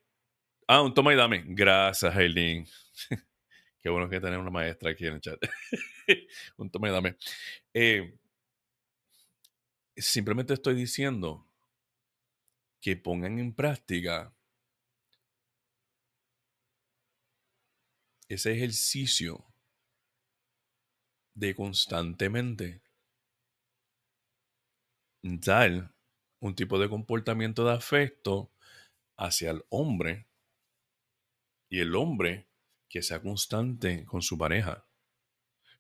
[0.68, 1.44] Ah, un toma y dame.
[1.48, 2.66] Gracias, Aileen.
[3.82, 5.40] Qué bueno que tener una maestra aquí en el chat.
[6.58, 7.18] un toma y dame.
[7.74, 8.18] Eh,
[9.98, 11.46] simplemente estoy diciendo
[12.80, 14.34] que pongan en práctica
[18.28, 19.53] ese ejercicio
[21.36, 22.82] de constantemente
[25.24, 25.94] dar
[26.40, 28.52] un tipo de comportamiento de afecto
[29.18, 30.28] hacia el hombre
[31.70, 32.48] y el hombre
[32.90, 34.86] que sea constante con su pareja.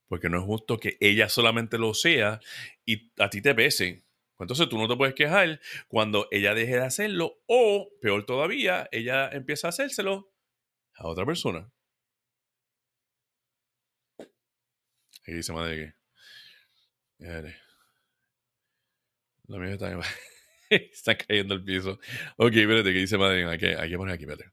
[0.07, 2.39] Porque no es justo que ella solamente lo sea
[2.85, 4.03] y a ti te pese.
[4.39, 9.29] Entonces tú no te puedes quejar cuando ella deje de hacerlo o, peor todavía, ella
[9.29, 10.33] empieza a hacérselo
[10.95, 11.71] a otra persona.
[15.23, 15.95] Aquí dice madre
[17.17, 17.53] que.
[19.47, 19.99] La mía está,
[20.69, 21.97] está cayendo el piso.
[22.37, 23.45] Ok, espérate, que dice madre.
[23.45, 24.51] Hay que poner aquí, espérate.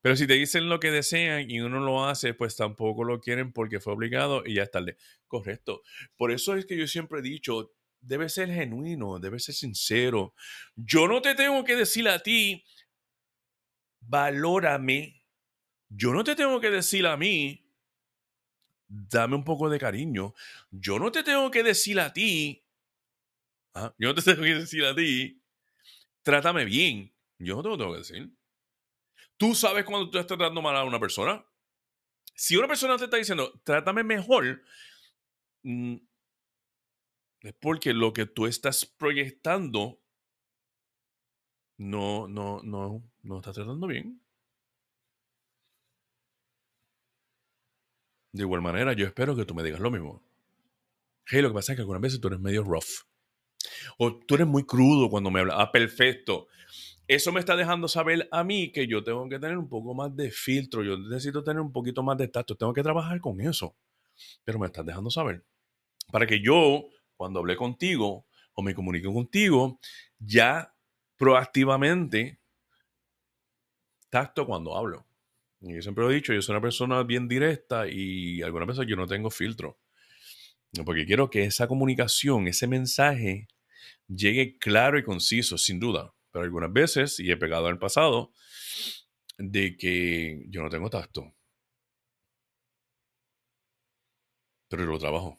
[0.00, 3.52] Pero si te dicen lo que desean y uno lo hace, pues tampoco lo quieren
[3.52, 4.96] porque fue obligado y ya es tarde.
[5.26, 5.82] Correcto.
[6.16, 10.34] Por eso es que yo siempre he dicho, debe ser genuino, debe ser sincero.
[10.76, 12.64] Yo no te tengo que decir a ti,
[14.00, 15.24] valórame.
[15.88, 17.67] Yo no te tengo que decir a mí,
[18.88, 20.34] dame un poco de cariño.
[20.70, 22.64] Yo no te tengo que decir a ti,
[23.74, 23.94] ¿ah?
[23.98, 25.40] yo no te tengo que decir a ti,
[26.22, 27.12] trátame bien.
[27.38, 28.30] Yo no te lo tengo que decir.
[29.36, 31.44] Tú sabes cuando tú estás tratando mal a una persona.
[32.34, 34.62] Si una persona te está diciendo, trátame mejor,
[35.62, 35.96] mm,
[37.40, 40.00] es porque lo que tú estás proyectando
[41.76, 44.20] no, no, no, no tratando bien.
[48.32, 50.22] De igual manera, yo espero que tú me digas lo mismo.
[51.26, 53.04] Hey, lo que pasa es que algunas veces tú eres medio rough.
[53.98, 55.56] O tú eres muy crudo cuando me hablas.
[55.58, 56.46] Ah, perfecto.
[57.06, 60.14] Eso me está dejando saber a mí que yo tengo que tener un poco más
[60.14, 60.82] de filtro.
[60.82, 62.54] Yo necesito tener un poquito más de tacto.
[62.54, 63.74] Tengo que trabajar con eso.
[64.44, 65.44] Pero me estás dejando saber.
[66.12, 66.84] Para que yo,
[67.16, 69.80] cuando hablé contigo o me comunique contigo,
[70.18, 70.74] ya
[71.16, 72.40] proactivamente
[74.10, 75.07] tacto cuando hablo.
[75.60, 78.86] Y yo siempre lo he dicho, yo soy una persona bien directa y algunas veces
[78.86, 79.78] yo no tengo filtro.
[80.84, 83.48] Porque quiero que esa comunicación, ese mensaje,
[84.06, 86.14] llegue claro y conciso, sin duda.
[86.30, 88.32] Pero algunas veces, y he pegado el pasado,
[89.38, 91.34] de que yo no tengo tacto.
[94.68, 95.38] Pero lo trabajo.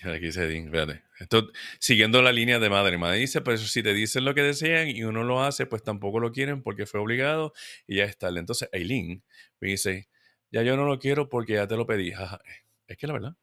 [0.00, 1.02] Aquí dice Dean, espérate.
[1.18, 2.98] Esto, siguiendo la línea de madre.
[2.98, 6.18] Madre dice, pues si te dicen lo que desean y uno lo hace, pues tampoco
[6.18, 7.52] lo quieren porque fue obligado
[7.86, 8.28] y ya está.
[8.28, 9.22] Entonces Aileen
[9.60, 10.08] me dice,
[10.50, 12.12] ya yo no lo quiero porque ya te lo pedí.
[12.86, 13.36] Es que la verdad,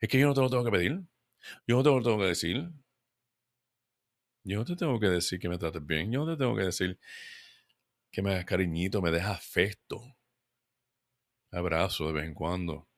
[0.00, 1.02] es que yo no te lo tengo que pedir.
[1.66, 2.70] Yo no te lo tengo que decir.
[4.44, 6.10] Yo no te tengo que decir que me trates bien.
[6.12, 6.98] Yo no te tengo que decir
[8.10, 10.16] que me hagas cariñito, me dejas afecto.
[11.50, 12.88] Abrazo de vez en cuando.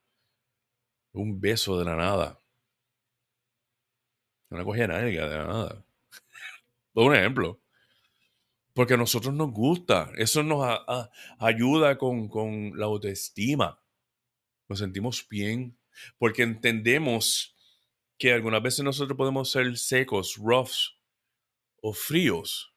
[1.12, 2.40] Un beso de la nada.
[4.50, 5.84] Una cogida nalga de nada.
[6.92, 7.60] Por un ejemplo.
[8.74, 10.10] Porque a nosotros nos gusta.
[10.16, 10.66] Eso nos
[11.38, 13.80] ayuda con, con la autoestima.
[14.68, 15.76] Nos sentimos bien.
[16.18, 17.56] Porque entendemos
[18.18, 20.98] que algunas veces nosotros podemos ser secos, roughs
[21.82, 22.72] o fríos.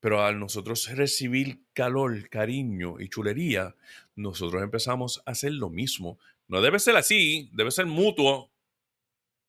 [0.00, 3.76] Pero al nosotros recibir calor, cariño y chulería,
[4.16, 6.18] nosotros empezamos a hacer lo mismo.
[6.48, 8.50] No debe ser así, debe ser mutuo.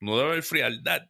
[0.02, 1.08] No debe haber frialdad.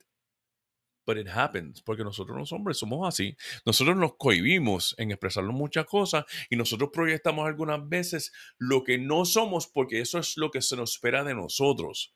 [1.05, 3.36] But it happens, porque nosotros los hombres somos así.
[3.66, 9.24] Nosotros nos cohibimos en expresarnos muchas cosas y nosotros proyectamos algunas veces lo que no
[9.24, 12.14] somos porque eso es lo que se nos espera de nosotros.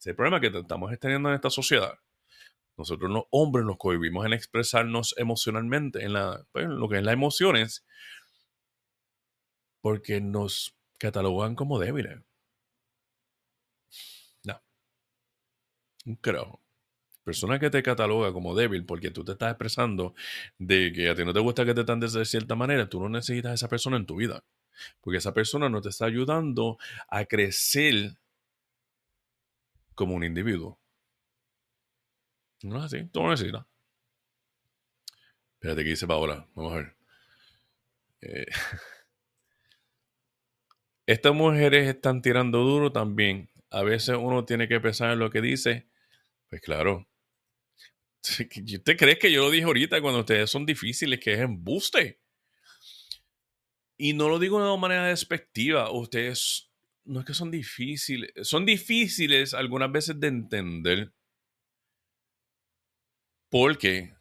[0.00, 1.94] Es el problema que estamos teniendo en esta sociedad.
[2.76, 7.04] Nosotros los hombres nos cohibimos en expresarnos emocionalmente, en, la, pues, en lo que es
[7.04, 7.84] las emociones,
[9.80, 12.27] porque nos catalogan como débiles.
[16.08, 16.18] Un.
[17.22, 20.14] Persona que te cataloga como débil porque tú te estás expresando
[20.56, 23.10] de que a ti no te gusta que te traten de cierta manera, tú no
[23.10, 24.42] necesitas a esa persona en tu vida.
[25.02, 26.78] Porque esa persona no te está ayudando
[27.08, 28.16] a crecer
[29.94, 30.78] como un individuo.
[32.62, 33.66] No es así, tú no necesitas.
[35.54, 36.46] Espérate, ¿qué dice Paola?
[36.54, 36.96] Vamos a ver.
[38.22, 38.46] Eh,
[41.06, 43.50] estas mujeres están tirando duro también.
[43.70, 45.86] A veces uno tiene que pensar en lo que dice.
[46.48, 47.06] Pues claro.
[48.22, 52.20] ¿Usted cree que yo lo dije ahorita cuando ustedes son difíciles, que es embuste?
[53.96, 55.90] Y no lo digo de una manera despectiva.
[55.90, 56.70] Ustedes
[57.04, 58.30] no es que son difíciles.
[58.42, 61.12] Son difíciles algunas veces de entender.
[63.50, 64.14] Porque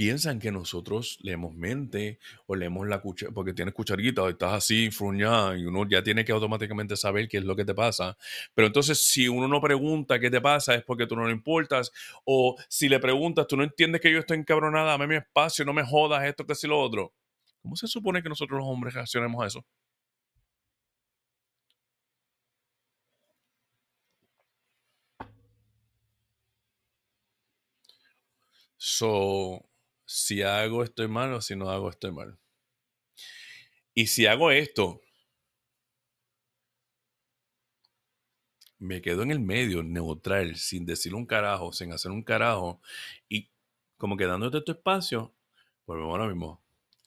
[0.00, 4.90] piensan que nosotros leemos mente o leemos la cuchara, porque tienes cucharita o estás así,
[4.90, 8.16] fruñada, y uno ya tiene que automáticamente saber qué es lo que te pasa.
[8.54, 11.92] Pero entonces, si uno no pregunta qué te pasa, es porque tú no le importas.
[12.24, 15.74] O si le preguntas, tú no entiendes que yo estoy encabronada, dame mi espacio, no
[15.74, 17.12] me jodas esto, que si lo otro.
[17.60, 19.66] ¿Cómo se supone que nosotros los hombres reaccionemos a eso?
[28.78, 29.69] So,
[30.10, 32.36] si hago estoy mal o si no hago estoy mal.
[33.94, 35.00] Y si hago esto,
[38.78, 42.80] me quedo en el medio, neutral, sin decir un carajo, sin hacer un carajo,
[43.28, 43.50] y
[43.98, 45.32] como quedándote tu espacio,
[45.84, 46.60] pues ahora mismo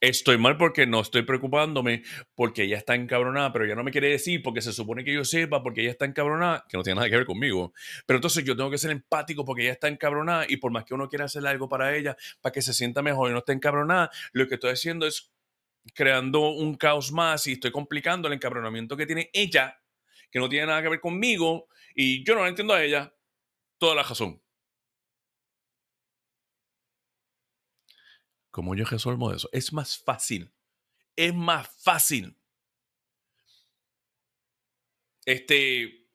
[0.09, 2.03] estoy mal porque no estoy preocupándome,
[2.35, 5.23] porque ella está encabronada, pero ella no me quiere decir porque se supone que yo
[5.23, 7.73] sepa, porque ella está encabronada, que no tiene nada que ver conmigo.
[8.05, 10.93] Pero entonces yo tengo que ser empático porque ella está encabronada y por más que
[10.93, 14.11] uno quiera hacer algo para ella, para que se sienta mejor y no esté encabronada,
[14.33, 15.31] lo que estoy haciendo es
[15.95, 19.79] creando un caos más y estoy complicando el encabronamiento que tiene ella,
[20.29, 23.13] que no tiene nada que ver conmigo y yo no la entiendo a ella.
[23.77, 24.42] Toda la razón.
[28.53, 29.49] ¿Cómo yo resuelvo eso?
[29.51, 30.53] Es más fácil.
[31.15, 32.37] Es más fácil.
[35.25, 36.07] Este,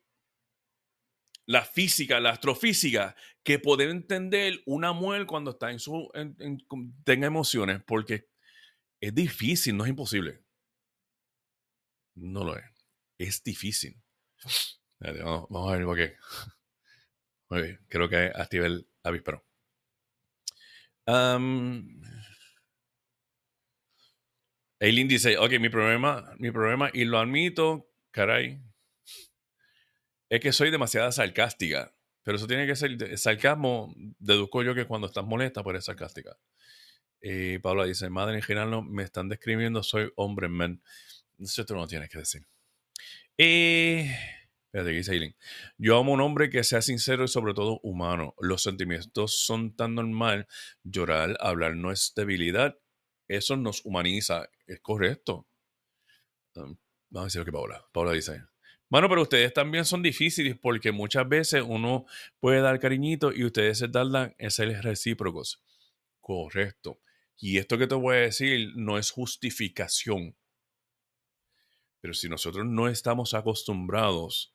[1.47, 6.09] la física, la astrofísica, que poder entender una mujer cuando está en su,
[7.03, 8.29] tenga emociones, porque
[9.01, 10.45] es difícil, no es imposible.
[12.15, 12.65] No lo es.
[13.19, 14.01] Es difícil.
[15.01, 16.17] Vamos, a ver por qué.
[17.51, 19.45] Muy creo que activé el avispero.
[24.81, 28.61] Eileen dice, ok, mi problema, mi problema, y lo admito, caray,
[30.29, 31.93] es que soy demasiado sarcástica.
[32.23, 36.37] Pero eso tiene que ser, sarcasmo, deduzco yo que cuando estás molesta, pues eres sarcástica.
[37.21, 40.83] Y Paula dice, madre, en general no, me están describiendo, soy hombre, man.
[41.39, 42.47] Eso tú no tienes que decir.
[43.37, 44.15] Eh,
[44.67, 45.37] espérate, dice Eileen.
[45.79, 48.35] Yo amo un hombre que sea sincero y sobre todo humano.
[48.39, 50.47] Los sentimientos son tan normal.
[50.85, 52.77] Llorar, hablar no es debilidad
[53.29, 55.47] eso nos humaniza, es correcto.
[56.55, 56.77] Um,
[57.11, 57.87] vamos a decir lo que Paula.
[57.93, 58.43] Paula dice.
[58.89, 62.07] Bueno, pero ustedes también son difíciles porque muchas veces uno
[62.41, 65.63] puede dar cariñito y ustedes se tardan en ser recíprocos.
[66.21, 67.01] Correcto.
[67.37, 70.37] Y esto que te voy a decir no es justificación.
[72.01, 74.55] Pero si nosotros no estamos acostumbrados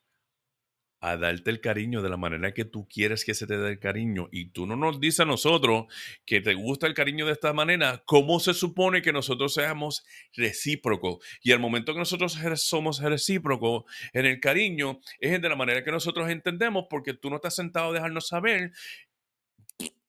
[1.04, 3.80] a darte el cariño de la manera que tú quieres que se te dé el
[3.80, 5.94] cariño y tú no nos dices a nosotros
[6.26, 11.18] que te gusta el cariño de esta manera, ¿cómo se supone que nosotros seamos recíprocos?
[11.42, 13.84] Y al momento que nosotros somos recíprocos
[14.14, 17.90] en el cariño, es de la manera que nosotros entendemos porque tú no estás sentado
[17.90, 18.72] a dejarnos saber,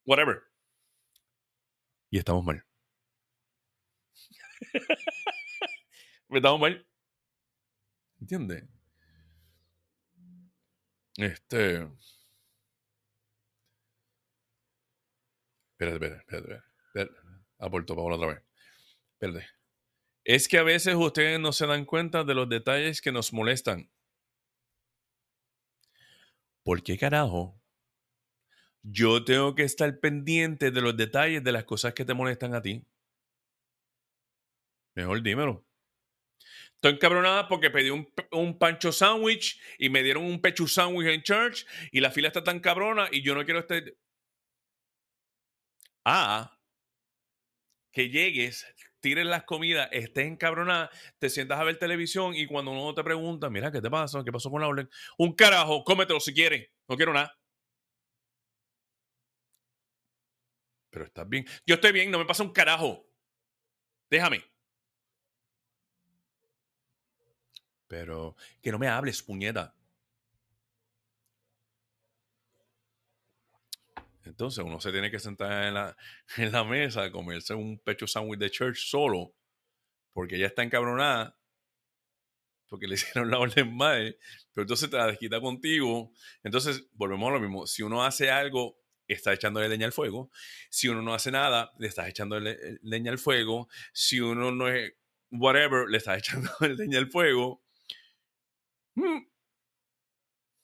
[0.05, 0.43] whatever.
[2.09, 2.63] Y estamos mal.
[6.29, 6.87] estamos mal.
[8.21, 8.74] ¿Entiendes?
[11.17, 11.87] Este.
[15.73, 16.63] Espérate, espérate, espérate.
[16.87, 17.25] espérate.
[17.59, 18.43] Aporto Paola otra vez.
[20.23, 23.89] Es que a veces ustedes no se dan cuenta de los detalles que nos molestan.
[26.63, 27.61] ¿Por qué carajo?
[28.81, 32.61] Yo tengo que estar pendiente de los detalles de las cosas que te molestan a
[32.61, 32.85] ti.
[34.95, 35.65] Mejor dímelo.
[36.75, 41.23] Estoy encabronada porque pedí un, un pancho sándwich y me dieron un pechu sándwich en
[41.23, 43.83] church y la fila está tan cabrona y yo no quiero estar...
[46.05, 46.55] Ah,
[47.91, 48.65] que llegues,
[48.99, 53.49] tires las comidas, estés encabronada, te sientas a ver televisión y cuando uno te pregunta,
[53.49, 54.21] mira, ¿qué te pasa?
[54.23, 54.89] ¿Qué pasó con la orden?
[55.17, 57.33] Un carajo, cómetelo si quieres, no quiero nada.
[60.89, 61.45] Pero estás bien.
[61.65, 63.05] Yo estoy bien, no me pasa un carajo.
[64.09, 64.54] Déjame.
[67.87, 69.73] Pero que no me hables, puñeta.
[74.23, 75.97] Entonces uno se tiene que sentar en la,
[76.37, 79.33] en la mesa a comerse un pecho sándwich de church solo,
[80.13, 81.37] porque ella está encabronada,
[82.67, 84.17] porque le hicieron la orden mal,
[84.53, 86.11] pero entonces te la desquita contigo.
[86.43, 87.67] Entonces volvemos a lo mismo.
[87.67, 90.31] Si uno hace algo estás echándole leña al fuego.
[90.69, 93.69] Si uno no hace nada, le estás echando leña al fuego.
[93.93, 94.93] Si uno no es
[95.31, 97.64] whatever, le estás echando leña al fuego.
[98.95, 99.27] Hmm.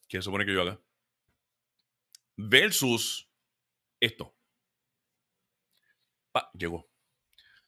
[0.07, 0.79] ¿Qué supone que yo haga?
[2.37, 3.29] Versus
[3.99, 4.35] esto.
[6.31, 6.89] Pa, llegó.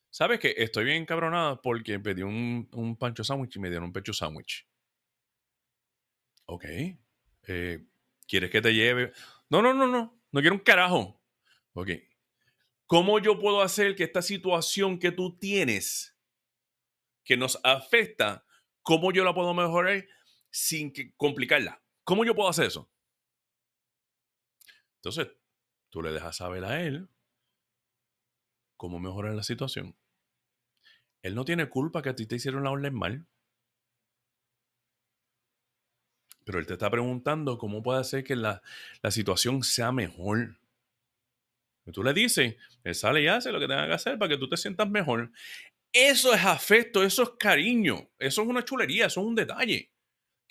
[0.09, 0.53] ¿Sabes qué?
[0.57, 4.67] Estoy bien cabronada porque pedí un, un pancho sándwich y me dieron un pecho sándwich.
[6.45, 6.65] Ok.
[7.47, 7.85] Eh,
[8.27, 9.11] ¿Quieres que te lleve?
[9.49, 10.21] No, no, no, no.
[10.31, 11.21] No quiero un carajo.
[11.73, 11.89] Ok.
[12.85, 16.15] ¿Cómo yo puedo hacer que esta situación que tú tienes,
[17.23, 18.45] que nos afecta,
[18.81, 20.05] cómo yo la puedo mejorar
[20.53, 21.81] sin que complicarla?
[22.03, 22.89] ¿Cómo yo puedo hacer eso?
[24.97, 25.27] Entonces,
[25.89, 27.09] tú le dejas saber a él
[28.77, 29.95] cómo mejorar la situación.
[31.21, 33.25] Él no tiene culpa que a ti te hicieron la orden mal.
[36.45, 38.61] Pero él te está preguntando cómo puede hacer que la,
[39.09, 40.57] situación sea mejor.
[41.85, 44.37] Y tú le dices, él sale y hace lo que tenga que hacer para que
[44.37, 45.31] tú te sientas mejor.
[45.93, 49.92] Eso es afecto, eso es cariño, eso es una chulería, eso es un detalle.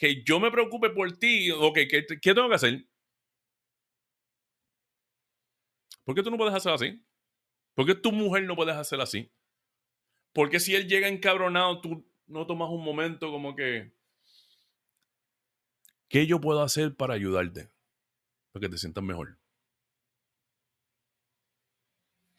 [0.02, 2.88] Que yo me preocupe por ti, ok, ¿qué, qué tengo que hacer?
[6.02, 7.00] ¿Por qué tú no puedes hacer así?
[7.72, 9.30] ¿Por qué tu mujer no puedes hacer así?
[10.32, 13.94] ¿Por qué si él llega encabronado, tú no tomas un momento como que,
[16.08, 17.70] ¿Qué yo puedo hacer para ayudarte?
[18.50, 19.38] Para que te sientas mejor.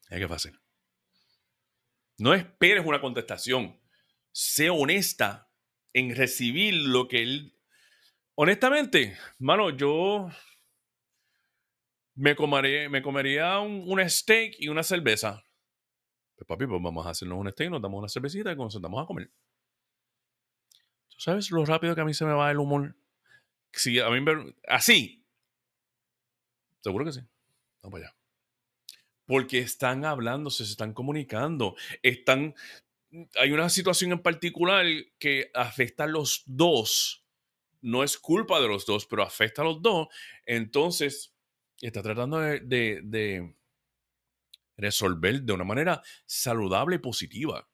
[0.09, 0.59] Es que fácil.
[2.17, 3.79] No esperes una contestación.
[4.33, 5.49] Sé honesta
[5.93, 7.52] en recibir lo que él.
[8.35, 10.27] Honestamente, mano, yo
[12.15, 15.45] me comería, me un, steak y una cerveza.
[16.35, 19.03] Pues papi, pues vamos a hacernos un steak, nos damos una cervecita y nos sentamos
[19.03, 19.31] a comer.
[21.09, 22.95] ¿Tú sabes lo rápido que a mí se me va el humor?
[23.71, 24.23] Si a mí
[24.67, 25.23] así.
[26.81, 27.21] Seguro que sí.
[27.83, 28.15] Vamos allá.
[29.25, 32.55] Porque están hablando, se están comunicando, están.
[33.39, 34.85] Hay una situación en particular
[35.19, 37.22] que afecta a los dos.
[37.83, 40.07] No es culpa de los dos, pero afecta a los dos.
[40.45, 41.35] Entonces,
[41.81, 43.55] está tratando de,
[44.77, 47.69] resolver de una manera saludable y positiva.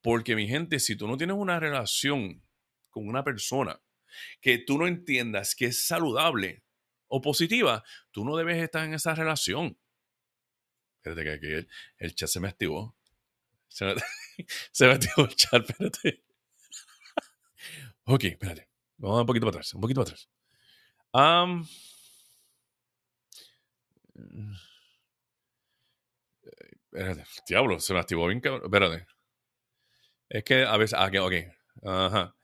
[0.00, 2.42] Porque, mi gente, si tú no tienes una relación
[2.88, 3.82] con una persona
[4.40, 6.62] que tú no entiendas que es saludable
[7.08, 9.76] o positiva, tú no debes estar en esa relación.
[10.98, 12.96] Espérate que aquí el, chat se me activó.
[13.68, 16.22] Se me, activó el chat, espérate.
[18.04, 18.67] ok, espérate.
[18.98, 20.28] Vamos un poquito para atrás, un poquito para atrás.
[26.92, 28.62] espérate, diablo, se me activó bien cabrón.
[28.64, 29.06] Espérate.
[30.28, 30.98] Es que a veces.
[30.98, 31.34] Ah, ok.
[31.84, 32.34] Ajá.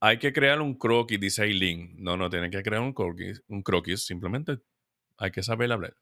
[0.00, 1.94] Hay que crear un croquis, dice Aileen.
[1.98, 2.92] No, no tiene que crear un
[3.62, 4.58] croquis, simplemente
[5.18, 5.96] hay que saber hablar.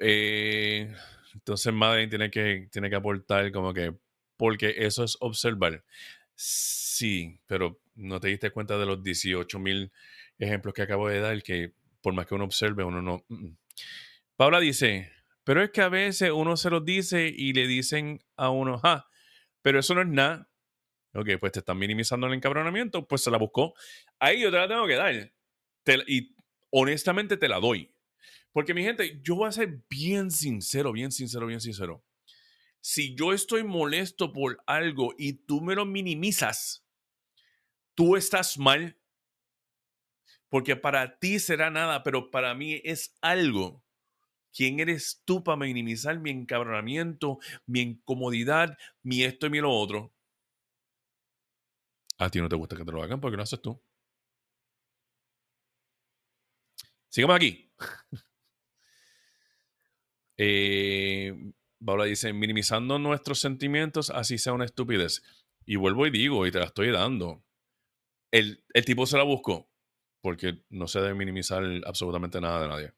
[0.00, 0.94] Eh,
[1.34, 3.94] entonces Madeline tiene que, tiene que aportar como que,
[4.36, 5.84] porque eso es observar.
[6.34, 9.92] Sí, pero no te diste cuenta de los 18 mil
[10.38, 13.24] ejemplos que acabo de dar, que por más que uno observe, uno no...
[13.28, 13.56] Mm, mm.
[14.36, 15.12] Paula dice,
[15.44, 19.06] pero es que a veces uno se los dice y le dicen a uno, ah,
[19.62, 20.48] pero eso no es nada.
[21.14, 23.74] Ok, pues te están minimizando el encabronamiento, pues se la buscó.
[24.18, 25.32] Ahí yo te la tengo que dar.
[26.08, 26.34] y
[26.70, 27.94] honestamente te la doy.
[28.52, 32.04] Porque mi gente, yo voy a ser bien sincero, bien sincero, bien sincero.
[32.86, 36.84] Si yo estoy molesto por algo y tú me lo minimizas,
[37.94, 38.98] tú estás mal.
[40.50, 43.82] Porque para ti será nada, pero para mí es algo.
[44.52, 50.12] ¿Quién eres tú para minimizar mi encabronamiento, mi incomodidad, mi esto y mi lo otro?
[52.18, 53.80] A ti no te gusta que te lo hagan porque no haces tú.
[57.08, 57.72] Sigamos aquí.
[60.36, 61.54] eh,
[62.06, 65.22] dice, minimizando nuestros sentimientos, así sea una estupidez.
[65.66, 67.44] Y vuelvo y digo, y te la estoy dando.
[68.30, 69.68] El, el tipo se la buscó
[70.20, 72.92] porque no se debe minimizar absolutamente nada de nadie.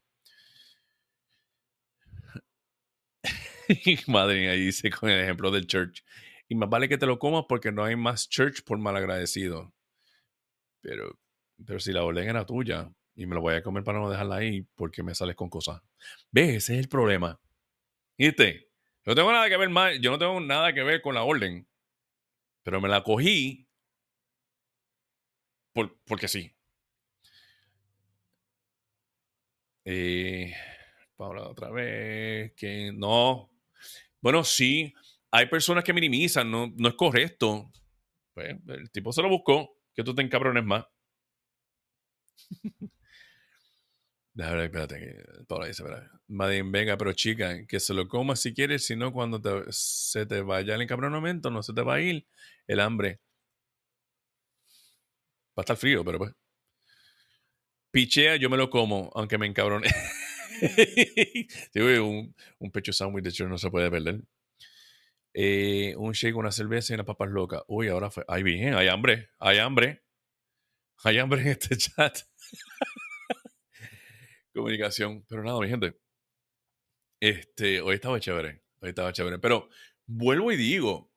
[4.06, 6.04] Madre mía, dice con el ejemplo del church.
[6.48, 9.74] Y más vale que te lo comas porque no hay más church por malagradecido.
[10.80, 11.18] Pero,
[11.66, 14.36] pero si la orden era tuya y me lo voy a comer para no dejarla
[14.36, 15.82] ahí porque me sales con cosas.
[16.30, 16.56] ¿Ves?
[16.56, 17.40] Ese es el problema.
[18.16, 18.65] ¿Viste?
[19.06, 21.22] Yo no tengo nada que ver más, yo no tengo nada que ver con la
[21.22, 21.68] orden.
[22.64, 23.68] Pero me la cogí
[25.72, 26.52] por, porque sí.
[29.84, 30.52] Eh,
[31.16, 33.48] Paula, otra vez, que no.
[34.20, 34.92] Bueno, sí,
[35.30, 37.70] hay personas que minimizan, no, no es correcto.
[38.34, 40.84] Pues, el tipo se lo buscó, que tú te encabrones más.
[44.36, 45.24] Déjame ver, espérate.
[45.48, 45.82] Paula dice.
[46.28, 50.26] Madin, venga, pero chica, que se lo comas si quieres, si no, cuando te- se
[50.26, 52.26] te vaya el encabronamiento, no se te va a ir
[52.66, 53.20] el hambre.
[55.58, 56.32] Va a estar frío, pero pues.
[57.92, 59.88] Pichea, yo me lo como, aunque me encabrone.
[61.72, 64.22] Sí, un, un pecho sándwich de hecho no se puede perder.
[65.34, 67.62] Eh, un shake, una cerveza y unas papas locas.
[67.68, 68.24] Uy, ahora fue.
[68.28, 70.02] Ay, bien, hay hambre, hay hambre.
[71.04, 72.18] Hay hambre en este chat.
[74.56, 75.22] Comunicación.
[75.28, 75.98] Pero nada, mi gente.
[77.20, 78.62] Este, hoy estaba chévere.
[78.80, 79.38] Hoy estaba chévere.
[79.38, 79.68] Pero
[80.06, 81.12] vuelvo y digo,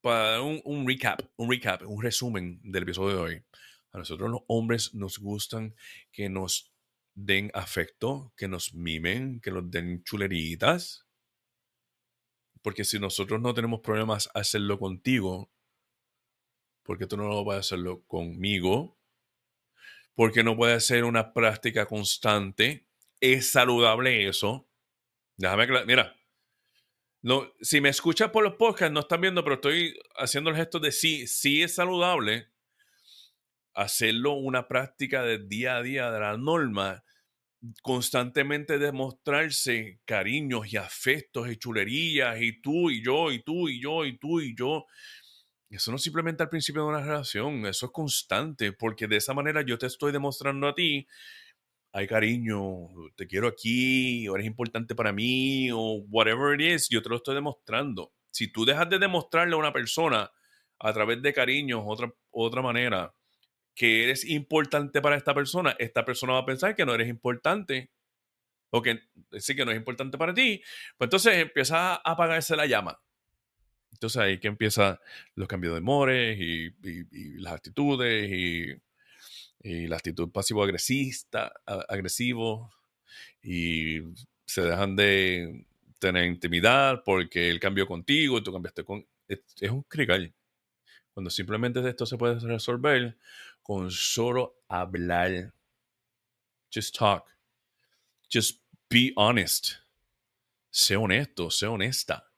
[0.00, 3.44] para dar un, un recap, un recap, un resumen del episodio de hoy.
[3.90, 5.74] A nosotros los hombres nos gustan
[6.12, 6.72] que nos
[7.14, 11.06] den afecto, que nos mimen, que nos den chuleritas.
[12.62, 15.50] Porque si nosotros no tenemos problemas hacerlo contigo,
[16.84, 18.95] porque tú no lo puedes hacerlo conmigo,
[20.16, 22.88] porque no puede ser una práctica constante,
[23.20, 24.68] es saludable eso.
[25.36, 26.16] Déjame mira,
[27.22, 30.80] no, si me escuchas por los podcasts, no están viendo, pero estoy haciendo el gesto
[30.80, 32.48] de sí, sí es saludable
[33.74, 37.04] hacerlo una práctica de día a día de la norma,
[37.82, 44.06] constantemente demostrarse cariños y afectos y chulerías y tú y yo y tú y yo
[44.06, 44.86] y tú y yo.
[45.76, 49.34] Eso no es simplemente al principio de una relación, eso es constante, porque de esa
[49.34, 51.06] manera yo te estoy demostrando a ti,
[51.92, 57.02] hay cariño, te quiero aquí, o eres importante para mí, o whatever it is, yo
[57.02, 58.14] te lo estoy demostrando.
[58.30, 60.30] Si tú dejas de demostrarle a una persona
[60.78, 63.14] a través de cariños, otra, otra manera,
[63.74, 67.90] que eres importante para esta persona, esta persona va a pensar que no eres importante
[68.70, 69.00] o que
[69.38, 70.62] sí que no es importante para ti,
[70.96, 72.98] pues entonces empieza a apagarse la llama.
[73.96, 74.98] Entonces ahí que empiezan
[75.34, 76.70] los cambios de humores y,
[77.40, 81.52] las actitudes y, la actitud pasivo-agresista,
[81.88, 82.72] agresivo
[83.42, 84.00] y
[84.44, 85.66] se dejan de
[85.98, 89.04] tener intimidad porque él cambió contigo y tú cambiaste con...
[89.26, 90.32] Es, es un crical.
[91.12, 93.16] Cuando simplemente esto se puede resolver
[93.62, 95.52] con solo hablar.
[96.72, 97.24] Just talk.
[98.32, 99.72] Just be honest.
[100.70, 102.30] Sé honesto, sé honesta.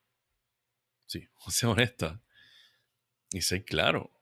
[1.08, 2.20] Sí, sé honesta.
[3.32, 4.12] Y sé claro.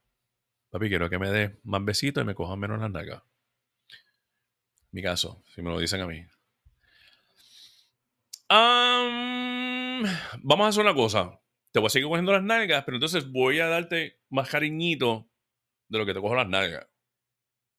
[0.71, 3.23] Papi, quiero que me des más besitos y me cojan menos las nalgas.
[4.91, 6.25] Mi caso, si me lo dicen a mí.
[8.49, 10.03] Am,
[10.43, 11.39] vamos a hacer una cosa.
[11.73, 15.29] Te voy a seguir cogiendo las nalgas, pero entonces voy a darte más cariñito
[15.89, 16.87] de lo que te cojo las nalgas.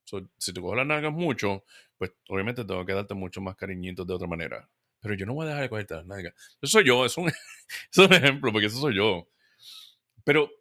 [0.04, 1.64] So, si te cojo las nalgas mucho,
[1.98, 4.70] pues obviamente tengo que darte mucho más cariñitos de otra manera.
[5.00, 6.34] Pero yo no voy a dejar de cogerte las nalgas.
[6.62, 7.28] Eso soy yo, es un,
[7.92, 9.28] es un ejemplo, porque eso soy yo.
[10.24, 10.52] Pero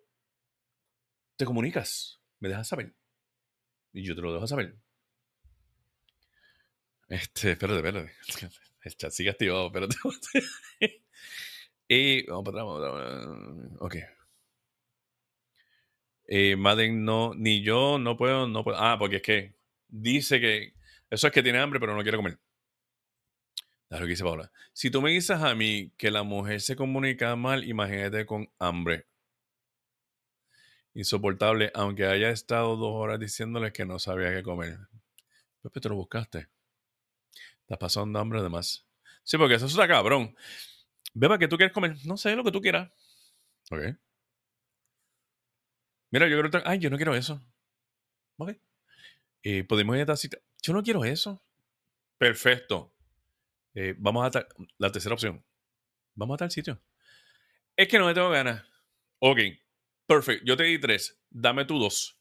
[1.37, 2.95] te comunicas, me dejas saber.
[3.93, 4.77] Y yo te lo dejo saber.
[7.09, 8.13] Este, espérate, espérate.
[8.83, 9.97] El chat sigue activado, espérate.
[11.89, 13.77] y vamos para atrás, vamos para atrás.
[13.81, 13.97] Ok.
[16.29, 18.79] Eh, Madden no, ni yo no puedo, no puedo.
[18.79, 19.55] Ah, porque es que
[19.89, 20.75] dice que
[21.11, 22.39] eso es que tiene hambre, pero no quiere comer.
[23.89, 24.51] Lo que dice Paula.
[24.73, 29.07] Si tú me dices a mí que la mujer se comunica mal, imagínate con hambre.
[30.95, 34.79] Insoportable, aunque haya estado dos horas diciéndole que no sabía qué comer.
[35.63, 36.49] Pepe, te lo buscaste.
[37.61, 38.87] Estás pasando hambre además.
[39.23, 40.35] Sí, porque eso está cabrón.
[41.15, 41.97] Beba, ¿qué tú quieres comer?
[42.05, 42.91] No sé, lo que tú quieras.
[43.71, 43.97] Ok.
[46.11, 46.63] Mira, yo quiero...
[46.65, 47.43] Ay, yo no quiero eso.
[48.37, 48.53] Ok.
[49.43, 50.39] Eh, Podemos ir a esta cita.
[50.63, 51.43] Yo no quiero eso.
[52.19, 52.96] Perfecto.
[53.77, 54.49] Eh, vamos a tal...
[54.79, 55.45] La tercera opción.
[56.15, 56.81] Vamos a tal sitio.
[57.77, 58.65] Es que no me tengo ganas.
[59.19, 59.39] Ok.
[60.07, 60.45] Perfecto.
[60.47, 61.21] Yo te di tres.
[61.29, 62.19] Dame tú dos.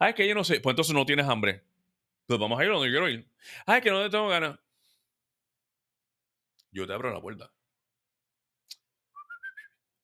[0.00, 0.60] Ah, es que yo no sé.
[0.60, 1.64] Pues entonces no tienes hambre.
[2.26, 3.30] Pues vamos a ir donde quiero ir.
[3.66, 4.58] Ah, es que no te tengo ganas.
[6.72, 7.52] Yo te abro la puerta.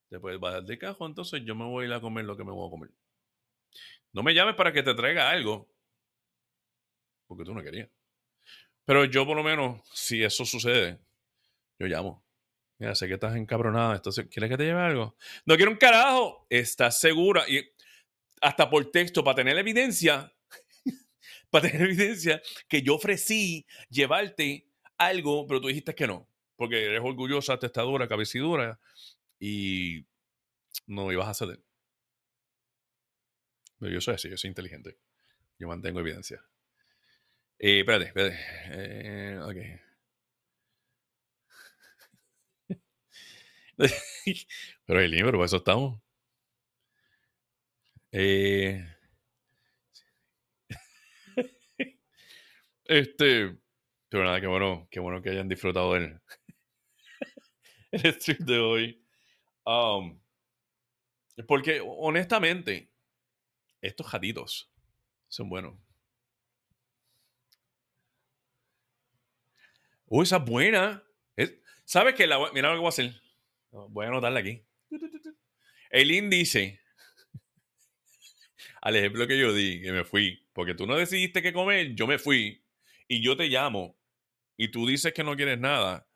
[0.09, 2.45] Te puedes bajar de cajón, entonces yo me voy a ir a comer lo que
[2.45, 2.91] me voy a comer.
[4.13, 5.69] No me llames para que te traiga algo.
[7.27, 7.91] Porque tú no querías.
[8.87, 11.01] Pero yo por lo menos, si eso sucede,
[11.79, 12.25] yo llamo.
[12.79, 14.01] Mira, sé que estás encabronada,
[14.31, 15.17] ¿quieres que te lleve algo?
[15.45, 16.47] No quiero un carajo.
[16.49, 17.49] ¿Estás segura?
[17.49, 17.65] Y
[18.41, 20.33] hasta por texto, para tener evidencia,
[21.51, 24.69] para tener evidencia que yo ofrecí llevarte
[24.99, 26.29] algo, pero tú dijiste que no.
[26.55, 28.79] Porque eres orgullosa, testadura, cabecidura
[29.41, 30.07] y
[30.87, 31.61] no ibas a ceder.
[33.79, 34.99] Pero yo soy así, yo soy inteligente.
[35.59, 36.43] Yo mantengo evidencia.
[37.59, 38.37] Eh, espérate, espérate.
[38.71, 39.57] Eh, ok.
[44.87, 46.01] pero el libro, para eso estamos.
[48.13, 48.85] Eh,
[52.85, 53.57] este.
[54.09, 56.21] Pero nada, qué bueno, qué bueno que hayan disfrutado del
[57.93, 59.03] el stream de hoy.
[59.67, 60.21] Um,
[61.47, 62.91] porque honestamente,
[63.83, 64.71] estos jaditos
[65.29, 65.86] son buenos.
[70.07, 71.03] Uy, esa es buena.
[71.85, 72.27] ¿Sabes qué?
[72.27, 73.15] La, mira lo que voy a hacer.
[73.71, 74.65] Voy a anotarla aquí.
[75.91, 76.81] El índice.
[78.81, 80.49] Al ejemplo que yo di, que me fui.
[80.53, 82.65] Porque tú no decidiste qué comer, yo me fui.
[83.09, 83.99] Y yo te llamo.
[84.57, 86.09] Y tú dices que no quieres nada.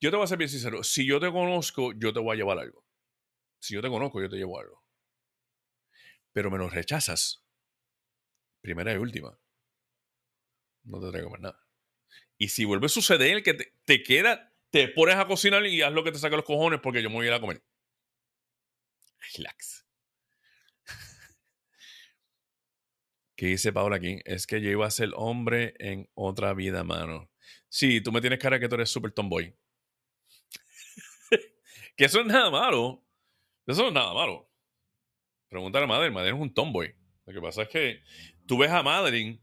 [0.00, 0.82] Yo te voy a ser bien sincero.
[0.82, 2.84] Si yo te conozco, yo te voy a llevar algo.
[3.60, 4.84] Si yo te conozco, yo te llevo algo.
[6.32, 7.44] Pero me lo rechazas.
[8.60, 9.38] Primera y última.
[10.84, 11.71] No te traigo más nada.
[12.42, 16.02] Y si vuelve a suceder que te, queda, te pones a cocinar y haz lo
[16.02, 17.62] que te saca los cojones porque yo me voy a ir a comer.
[19.36, 19.86] Relax.
[23.36, 24.18] ¿Qué dice Paula aquí?
[24.24, 27.30] Es que yo iba a ser hombre en otra vida, mano.
[27.68, 29.56] Sí, tú me tienes cara que tú eres súper tomboy.
[31.96, 33.06] que eso es nada malo.
[33.68, 34.50] Eso no es nada malo.
[35.48, 36.12] Preguntar a Madeline.
[36.12, 36.92] Madeline es un tomboy.
[37.24, 38.02] Lo que pasa es que
[38.46, 39.40] tú ves a Madeline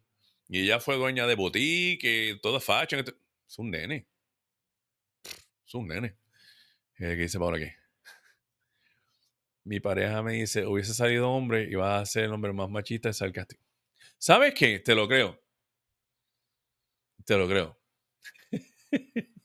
[0.49, 3.05] y ella fue dueña de boutique, toda fashion.
[3.47, 4.07] Es un nene.
[5.65, 6.17] Es un nene.
[6.95, 7.71] ¿Qué dice Paula aquí?
[9.63, 13.11] Mi pareja me dice, hubiese salido hombre y va a ser el hombre más machista
[13.11, 13.59] de casting.
[14.17, 14.79] ¿Sabes qué?
[14.79, 15.39] Te lo creo.
[17.25, 17.79] Te lo creo.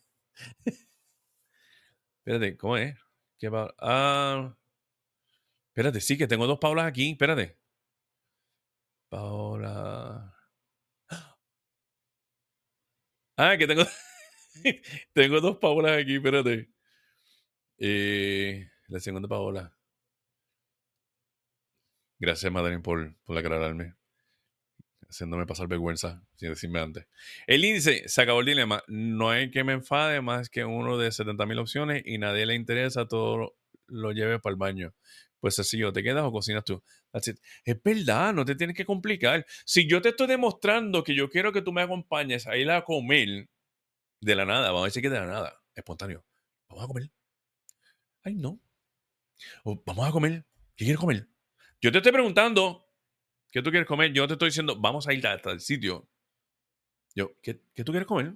[2.17, 2.97] Espérate, ¿cómo es?
[3.39, 4.57] ¿Qué ah,
[5.69, 7.11] espérate, sí, que tengo dos Paulas aquí.
[7.11, 7.59] Espérate.
[9.11, 10.34] Paula.
[13.37, 13.83] Ah, que tengo.
[15.13, 16.71] tengo dos Paulas aquí, espérate.
[17.79, 19.77] Eh, la segunda Paola.
[22.19, 23.95] Gracias, Madeline, por, por aclararme
[25.15, 27.07] haciéndome pasar vergüenza, sin decirme antes.
[27.47, 28.83] El índice, se acabó el dilema.
[28.89, 33.07] No hay que me enfade más que uno de 70.000 opciones y nadie le interesa,
[33.07, 33.55] todo
[33.87, 34.95] lo, lleve para el baño.
[35.45, 36.83] Pues sencillo, ¿te quedas o cocinas tú?
[37.13, 39.45] Es verdad, no te tienes que complicar.
[39.67, 42.83] Si yo te estoy demostrando que yo quiero que tú me acompañes a ir a
[42.83, 43.51] comer
[44.23, 46.25] de la nada, vamos a decir que de la nada, espontáneo.
[46.71, 47.11] Vamos a comer.
[48.23, 48.59] Ay, no.
[49.85, 50.47] vamos a comer.
[50.77, 51.29] ¿Qué quieres comer?
[51.79, 52.89] Yo te estoy preguntando
[53.53, 54.15] ¿Qué tú quieres comer?
[54.15, 56.09] Yo no te estoy diciendo, vamos a ir hasta el sitio.
[57.15, 57.55] Yo, ¿qué,
[57.85, 58.33] tú quieres comer?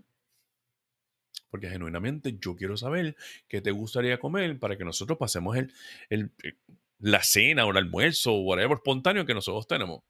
[1.51, 3.17] Porque genuinamente yo quiero saber
[3.49, 5.73] qué te gustaría comer para que nosotros pasemos el,
[6.11, 6.57] el, eh,
[6.99, 10.03] la cena o el almuerzo o whatever espontáneo que nosotros tenemos.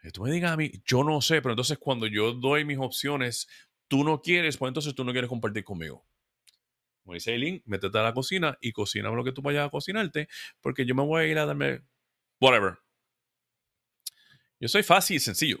[0.00, 2.78] Que tú me digas a mí, yo no sé, pero entonces cuando yo doy mis
[2.78, 3.48] opciones,
[3.88, 6.06] tú no quieres, pues entonces tú no quieres compartir conmigo.
[7.02, 10.28] Como dice Eileen, métete a la cocina y cocina lo que tú vayas a cocinarte,
[10.60, 11.82] porque yo me voy a ir a darme
[12.40, 12.78] whatever.
[14.58, 15.58] Yo soy fácil y sencillo.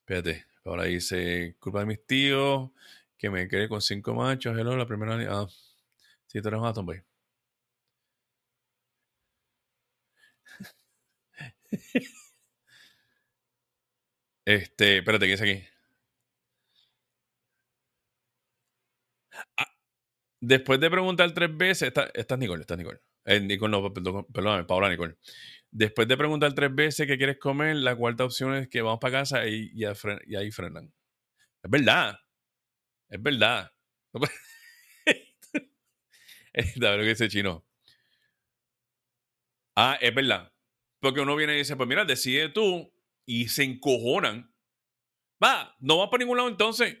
[0.00, 2.70] Espérate, ahora dice, culpa de mis tíos,
[3.16, 4.58] que me quedé con cinco machos.
[4.58, 5.16] Hello, la primera...
[5.28, 5.46] Ah,
[6.26, 7.02] sí, tú eres tomboy.
[14.44, 15.64] Este, espérate, ¿qué dice aquí?
[19.56, 19.66] Ah,
[20.40, 23.00] después de preguntar tres veces, esta, esta es Nicole, esta es Nicole.
[23.24, 25.16] Eh, Nicole, no, perdón, perdón, Paula Nicole.
[25.70, 29.20] Después de preguntar tres veces qué quieres comer, la cuarta opción es que vamos para
[29.20, 30.92] casa y, ahí frenan.
[31.62, 32.18] Es verdad.
[33.08, 33.72] Es verdad.
[36.52, 37.64] es lo que dice chino.
[39.76, 40.51] Ah, es verdad.
[41.02, 42.94] Porque uno viene y dice, pues mira, decide tú
[43.26, 44.54] y se encojonan.
[45.42, 46.96] Va, no vas para ningún lado entonces.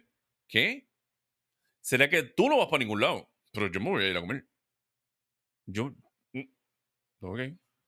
[0.48, 0.90] ¿Qué?
[1.80, 3.30] ¿Será que tú no vas para ningún lado?
[3.52, 4.48] Pero yo me voy a ir a comer.
[5.66, 5.94] Yo.
[6.32, 6.50] Mm,
[7.20, 7.40] ok,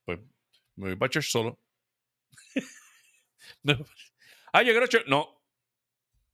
[0.05, 0.21] pues
[0.77, 1.61] me voy para church solo.
[4.53, 5.07] Ah, yo quiero church.
[5.09, 5.43] No.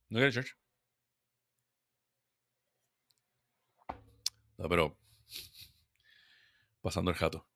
[0.09, 0.55] No quiero church.
[4.57, 4.95] No, pero.
[6.81, 7.47] Pasando el jato.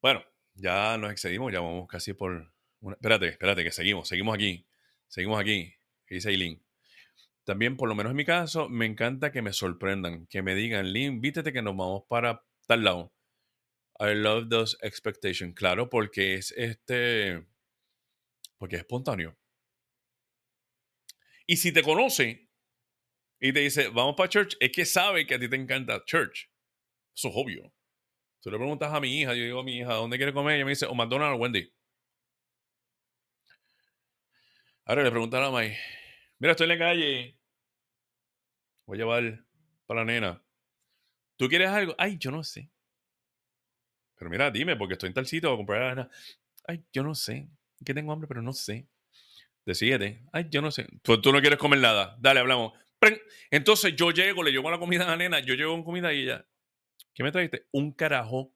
[0.00, 0.24] Bueno,
[0.54, 2.52] ya nos excedimos, ya vamos casi por.
[2.82, 4.66] Espérate, espérate, que seguimos, seguimos aquí.
[5.08, 5.74] Seguimos aquí.
[6.08, 6.62] dice Aileen.
[7.44, 10.92] También, por lo menos en mi caso, me encanta que me sorprendan, que me digan,
[10.92, 13.12] Lynn, vístete que nos vamos para tal lado.
[13.98, 15.54] I love those expectations.
[15.54, 17.44] Claro, porque es este.
[18.58, 19.36] Porque es espontáneo.
[21.46, 22.48] Y si te conoce
[23.40, 26.48] y te dice, vamos para church, es que sabe que a ti te encanta church.
[27.14, 27.72] Eso es obvio.
[28.42, 30.56] Tú le preguntas a mi hija, yo digo a mi hija, ¿dónde quiere comer?
[30.56, 31.72] Ella me dice, o McDonald's o Wendy.
[34.84, 35.76] Ahora le preguntan a May,
[36.40, 37.38] mira, estoy en la calle.
[38.84, 39.44] Voy a llevar
[39.86, 40.44] para la nena.
[41.36, 41.94] ¿Tú quieres algo?
[41.96, 42.68] Ay, yo no sé.
[44.16, 46.10] Pero mira, dime, porque estoy en tal sitio a comprar.
[46.66, 47.48] Ay, yo no sé.
[47.84, 48.88] Que tengo hambre, pero no sé.
[49.64, 50.24] Decídete.
[50.32, 50.88] Ay, yo no sé.
[51.04, 52.16] Pues tú no quieres comer nada.
[52.18, 52.72] Dale, hablamos.
[53.50, 56.22] Entonces yo llego, le llevo la comida a la nena, yo llego con comida y
[56.22, 56.46] ella,
[57.14, 57.66] ¿qué me trajiste?
[57.72, 58.54] Un carajo.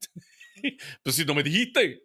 [1.02, 2.02] pues si no me dijiste.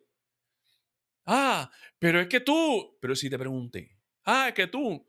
[1.25, 2.97] Ah, pero es que tú.
[3.01, 3.97] Pero si te pregunté.
[4.23, 5.07] Ah, es que tú.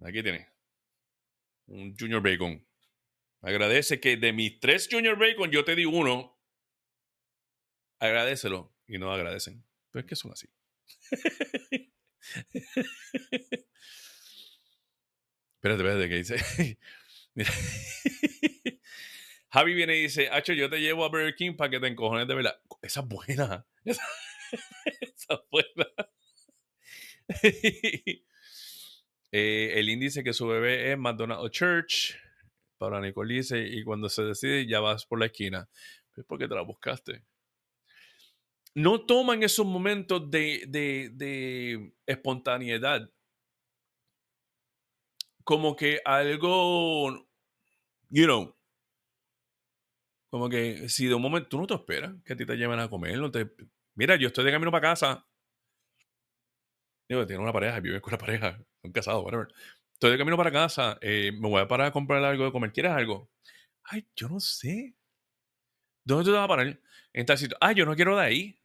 [0.00, 0.46] Aquí tienes.
[1.66, 2.66] Un Junior Bacon.
[3.42, 6.38] Agradece que de mis tres Junior Bacon yo te di uno.
[7.98, 8.74] Agradecelo.
[8.86, 9.64] Y no agradecen.
[9.90, 10.48] Pero es que son así.
[15.54, 16.78] espérate, espérate, ¿qué dice?
[17.34, 17.52] Mira.
[19.52, 22.28] Javi viene y dice, Hacho, yo te llevo a Burger King para que te encojones
[22.28, 22.60] de verdad.
[22.82, 23.66] Esa es buena.
[23.84, 24.02] Esa,
[25.34, 25.90] es buena.
[29.32, 32.16] Eh, el índice que su bebé es McDonald's Church.
[32.78, 35.68] Para Nicole dice, y cuando se decide ya vas por la esquina.
[36.16, 37.22] Es porque te la buscaste.
[38.74, 43.08] No toman esos momentos de, de, de espontaneidad
[45.50, 47.10] como que algo,
[48.08, 48.54] you know,
[50.30, 52.78] como que si de un momento tú no te esperas que a ti te lleven
[52.78, 53.50] a comer, no te...
[53.94, 55.26] Mira, yo estoy de camino para casa.
[57.08, 59.48] Digo, tiene una pareja, vive con una pareja, un casado, whatever.
[59.92, 62.72] Estoy de camino para casa, eh, me voy a parar a comprar algo de comer.
[62.72, 63.28] ¿Quieres algo?
[63.82, 64.94] Ay, yo no sé.
[66.04, 66.80] ¿Dónde tú te vas a parar?
[67.12, 67.56] En tal sitio.
[67.60, 68.62] Ay, yo no quiero de ahí.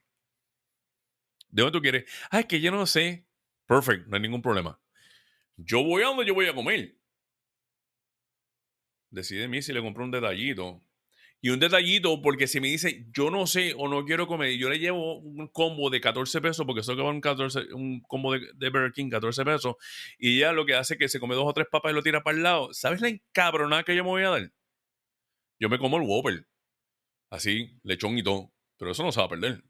[1.49, 2.05] ¿De dónde tú quieres?
[2.29, 3.25] Ay, que yo no sé.
[3.65, 4.79] Perfect, no hay ningún problema.
[5.57, 6.95] Yo voy a donde yo voy a comer.
[9.09, 10.84] Decide mí si le compro un detallito.
[11.45, 14.67] Y un detallito, porque si me dice, yo no sé o no quiero comer, yo
[14.67, 18.34] le llevo un combo de 14 pesos, porque eso que va un, 14, un combo
[18.34, 19.76] de, de, Burger King, 14 pesos,
[20.17, 22.01] y ya lo que hace es que se come dos o tres papas y lo
[22.01, 22.73] tira para el lado.
[22.73, 24.51] ¿Sabes la encabronada que yo me voy a dar?
[25.59, 26.47] Yo me como el Whopper.
[27.30, 28.51] Así, lechón y todo.
[28.80, 29.63] Pero eso no se va a perder.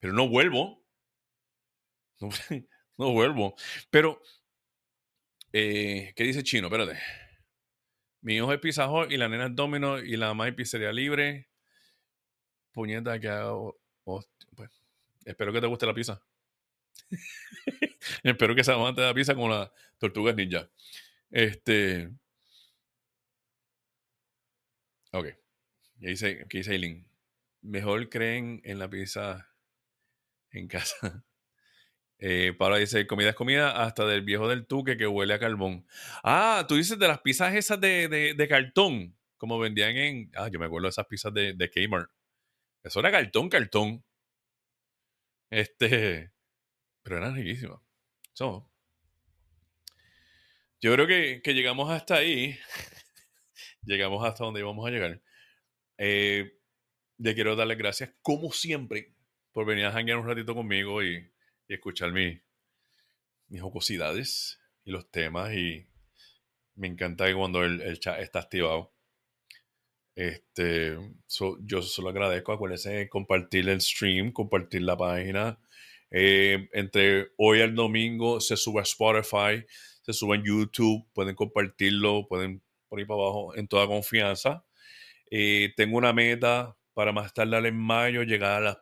[0.00, 0.84] Pero no vuelvo.
[2.18, 2.28] No,
[2.98, 3.54] no vuelvo.
[3.88, 4.20] Pero
[5.52, 6.66] eh, ¿Qué dice Chino?
[6.66, 6.98] Espérate.
[8.22, 11.48] Mi hijo es Pizza y la nena es Domino y la mamá es Pizzería Libre.
[12.72, 13.80] Puñeta que hago.
[14.04, 14.26] pues,
[15.24, 16.22] espero que te guste la pizza.
[18.22, 20.68] espero que esa mamá te da pizza con la tortuga ninja.
[21.30, 22.10] Este.
[25.12, 25.26] Ok.
[25.98, 27.06] ¿Qué dice, qué dice Eileen?
[27.62, 29.50] Mejor creen en la pizza
[30.50, 31.24] en casa.
[32.22, 35.86] Eh, Pablo dice, comida es comida, hasta del viejo del tuque que huele a carbón.
[36.22, 40.30] Ah, tú dices de las pizzas esas de, de, cartón, como vendían en...
[40.36, 42.10] Ah, yo me acuerdo de esas pizzas de, de Kmart.
[42.84, 44.04] Eso era cartón, cartón.
[45.48, 46.30] Este...
[47.02, 47.80] Pero eran riquísimas.
[48.34, 48.70] So,
[50.80, 52.58] yo creo que, que, llegamos hasta ahí.
[53.82, 55.20] llegamos hasta donde íbamos a llegar.
[55.98, 56.52] Eh,
[57.18, 59.14] le quiero darle gracias, como siempre,
[59.52, 61.30] por venir a janguear un ratito conmigo y
[61.70, 62.36] y escuchar mi,
[63.46, 65.54] mis jocosidades y los temas.
[65.54, 65.86] Y
[66.74, 68.92] me encanta cuando el, chat está activado.
[70.16, 70.98] Este,
[71.60, 72.52] yo solo agradezco.
[72.52, 75.60] Acuérdense compartir el stream, compartir la página.
[76.10, 79.64] Eh, entre hoy al domingo se sube a Spotify,
[80.02, 81.06] se sube en YouTube.
[81.12, 84.64] Pueden compartirlo, pueden por ahí para abajo en toda confianza.
[85.30, 88.78] Eh, tengo una meta para más tardar en mayo llegar a las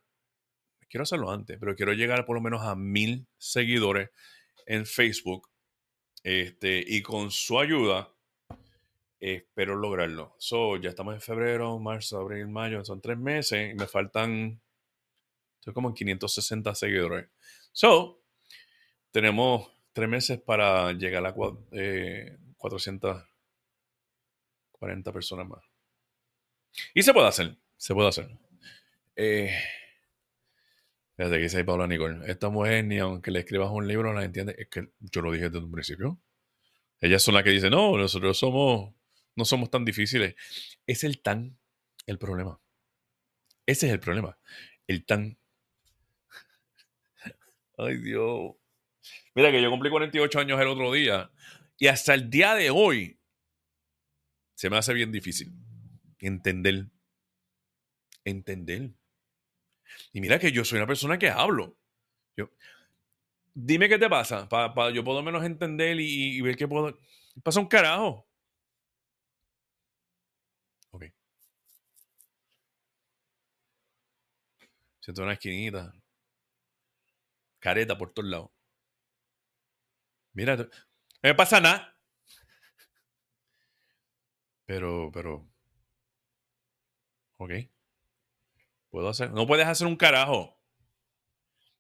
[0.89, 4.11] quiero hacerlo antes, pero quiero llegar por lo menos a mil seguidores
[4.67, 5.49] en Facebook.
[6.23, 8.13] Este, y con su ayuda,
[9.21, 10.35] espero lograrlo.
[10.39, 14.61] So, ya estamos en febrero, marzo, abril, mayo, son tres meses y me faltan,
[15.59, 17.29] estoy como en 560 seguidores.
[17.73, 18.23] So,
[19.11, 21.35] tenemos tres meses para llegar a
[21.73, 25.65] eh, 440 personas más.
[26.95, 28.31] Y se puede hacer, se puede hacer.
[29.17, 29.53] Eh,
[31.19, 34.55] desde que dice Paula Nicole, esta mujer ni aunque le escribas un libro la entiende.
[34.57, 36.21] Es que yo lo dije desde un principio.
[37.01, 38.95] Ellas son las que dicen, no, nosotros somos,
[39.35, 40.37] no somos tan difíciles.
[40.87, 41.59] Es el tan
[42.07, 42.61] el problema.
[43.67, 44.39] Ese es el problema.
[44.87, 45.39] El tan.
[47.77, 48.55] Ay, Dios.
[49.35, 51.31] Mira que yo cumplí 48 años el otro día
[51.79, 53.21] y hasta el día de hoy
[54.55, 55.53] se me hace bien difícil
[56.21, 56.87] entender.
[58.25, 58.98] Entender.
[60.13, 61.77] Y mira que yo soy una persona que hablo.
[62.37, 62.51] Yo,
[63.55, 66.99] dime qué te pasa, para yo puedo menos entender y, ver qué puedo...
[67.43, 68.27] Pasa un carajo.
[70.91, 71.05] Ok.
[75.01, 75.93] Siento una esquinita.
[77.61, 78.51] Careta por todos lados.
[80.33, 80.69] Mira, no
[81.23, 81.99] me pasa nada.
[84.67, 85.49] Pero, pero.
[87.39, 87.51] Ok.
[88.91, 89.31] Puedo hacer.
[89.33, 90.57] No puedes hacer un carajo.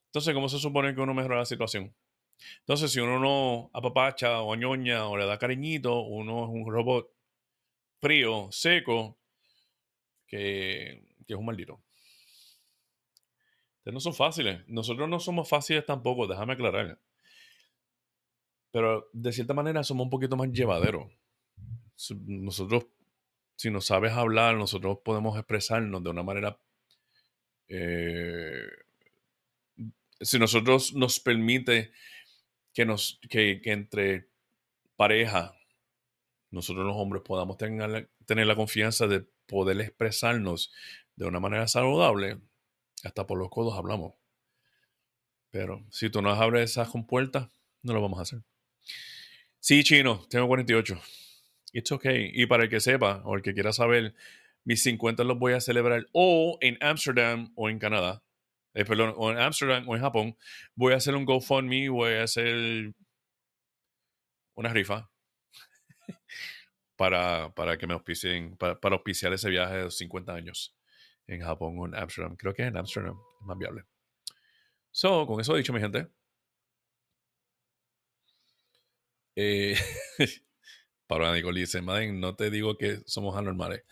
[0.06, 1.94] Entonces, ¿cómo se supone que uno mejora la situación?
[2.60, 7.10] Entonces, si uno no apapacha o añoña o le da cariñito, uno es un robot
[8.00, 9.18] frío, seco,
[10.26, 11.82] que, que es un maldito.
[13.78, 14.62] Ustedes no son fáciles.
[14.68, 17.00] Nosotros no somos fáciles tampoco, déjame aclarar.
[18.70, 21.10] Pero de cierta manera somos un poquito más llevaderos.
[22.26, 22.86] Nosotros,
[23.56, 26.60] si no sabes hablar, nosotros podemos expresarnos de una manera
[27.68, 28.66] eh,
[30.20, 31.92] si nosotros nos permite
[32.72, 34.28] que, nos, que, entre
[34.96, 35.54] pareja,
[36.50, 40.72] nosotros los hombres podamos tener, tener la confianza de poder expresarnos
[41.16, 42.38] de una manera saludable,
[43.04, 44.14] hasta por los codos hablamos.
[45.50, 47.48] Pero si tú no abres esas compuertas,
[47.82, 48.42] no lo vamos a hacer.
[49.60, 51.00] Sí, chino, tengo 48.
[51.72, 52.30] It's okay.
[52.32, 54.14] Y para el que sepa o el que quiera saber,
[54.64, 58.22] mis 50 los voy a celebrar o en Amsterdam o en Canadá.
[58.74, 60.36] Eh, perdón, o en Amsterdam o en Japón.
[60.74, 62.92] Voy a hacer un GoFundMe, voy a hacer
[64.54, 65.10] una rifa
[66.96, 70.76] para, para que me auspicien, para, para, auspiciar ese viaje de 50 años
[71.26, 72.36] en Japón o en Amsterdam.
[72.36, 73.84] Creo que en Amsterdam es más viable.
[74.90, 76.08] So, con eso dicho, mi gente.
[79.36, 79.76] Eh,
[81.06, 83.84] para Nicole dice, Madden, no te digo que somos anormales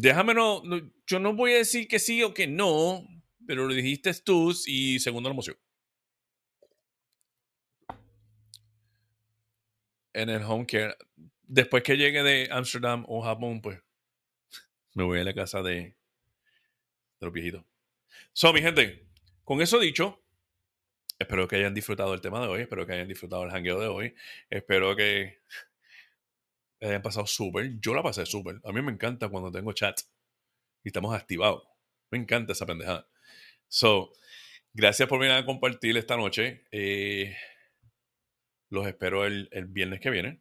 [0.00, 0.62] déjame no,
[1.06, 3.04] yo no voy a decir que sí o que no,
[3.46, 5.56] pero lo dijiste tú y segundo la emoción.
[10.12, 10.96] En el home care,
[11.42, 13.80] después que llegue de Amsterdam o Japón, pues
[14.94, 15.96] me voy a la casa de, de
[17.20, 17.64] los viejitos.
[18.32, 19.08] So, mi gente,
[19.42, 20.22] con eso dicho,
[21.18, 23.88] espero que hayan disfrutado el tema de hoy, espero que hayan disfrutado el hangueo de
[23.88, 24.14] hoy,
[24.48, 25.40] espero que
[26.80, 27.78] hayan pasado súper.
[27.80, 28.60] Yo la pasé súper.
[28.64, 30.00] A mí me encanta cuando tengo chat
[30.84, 31.62] y estamos activados.
[32.10, 33.08] Me encanta esa pendejada.
[33.68, 34.12] So,
[34.72, 36.64] gracias por venir a compartir esta noche.
[36.72, 37.36] Eh,
[38.70, 40.40] los espero el, viernes que viene.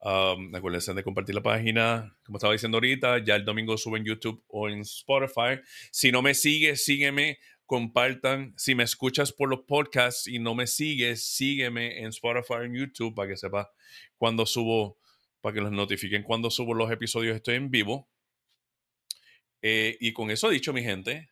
[0.00, 4.04] Um, acuérdense de compartir la página, como estaba diciendo ahorita, ya el domingo sube en
[4.04, 5.60] YouTube o en Spotify.
[5.90, 8.54] Si no me sigues, sígueme, compartan.
[8.56, 13.14] Si me escuchas por los podcasts y no me sigues, sígueme en Spotify en YouTube
[13.14, 13.68] para que sepas
[14.16, 14.98] cuando subo,
[15.40, 18.08] para que los notifiquen cuando subo los episodios, estoy en vivo.
[19.62, 21.30] Eh, y con eso dicho, mi gente,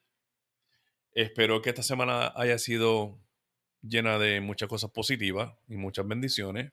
[1.12, 3.20] espero que esta semana haya sido
[3.82, 6.72] llena de muchas cosas positivas y muchas bendiciones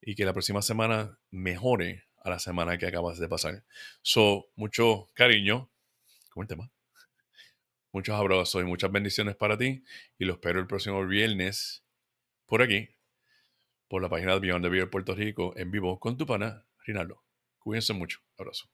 [0.00, 3.64] y que la próxima semana mejore a la semana que acabas de pasar.
[4.02, 5.70] So, mucho cariño,
[6.30, 6.70] como el tema.
[7.94, 9.84] Muchos abrazos y muchas bendiciones para ti
[10.18, 11.84] y lo espero el próximo viernes
[12.44, 12.88] por aquí,
[13.86, 17.22] por la página de Beyond the Beer Puerto Rico en vivo con tu pana, Rinaldo.
[17.60, 18.18] Cuídense mucho.
[18.36, 18.73] Abrazo.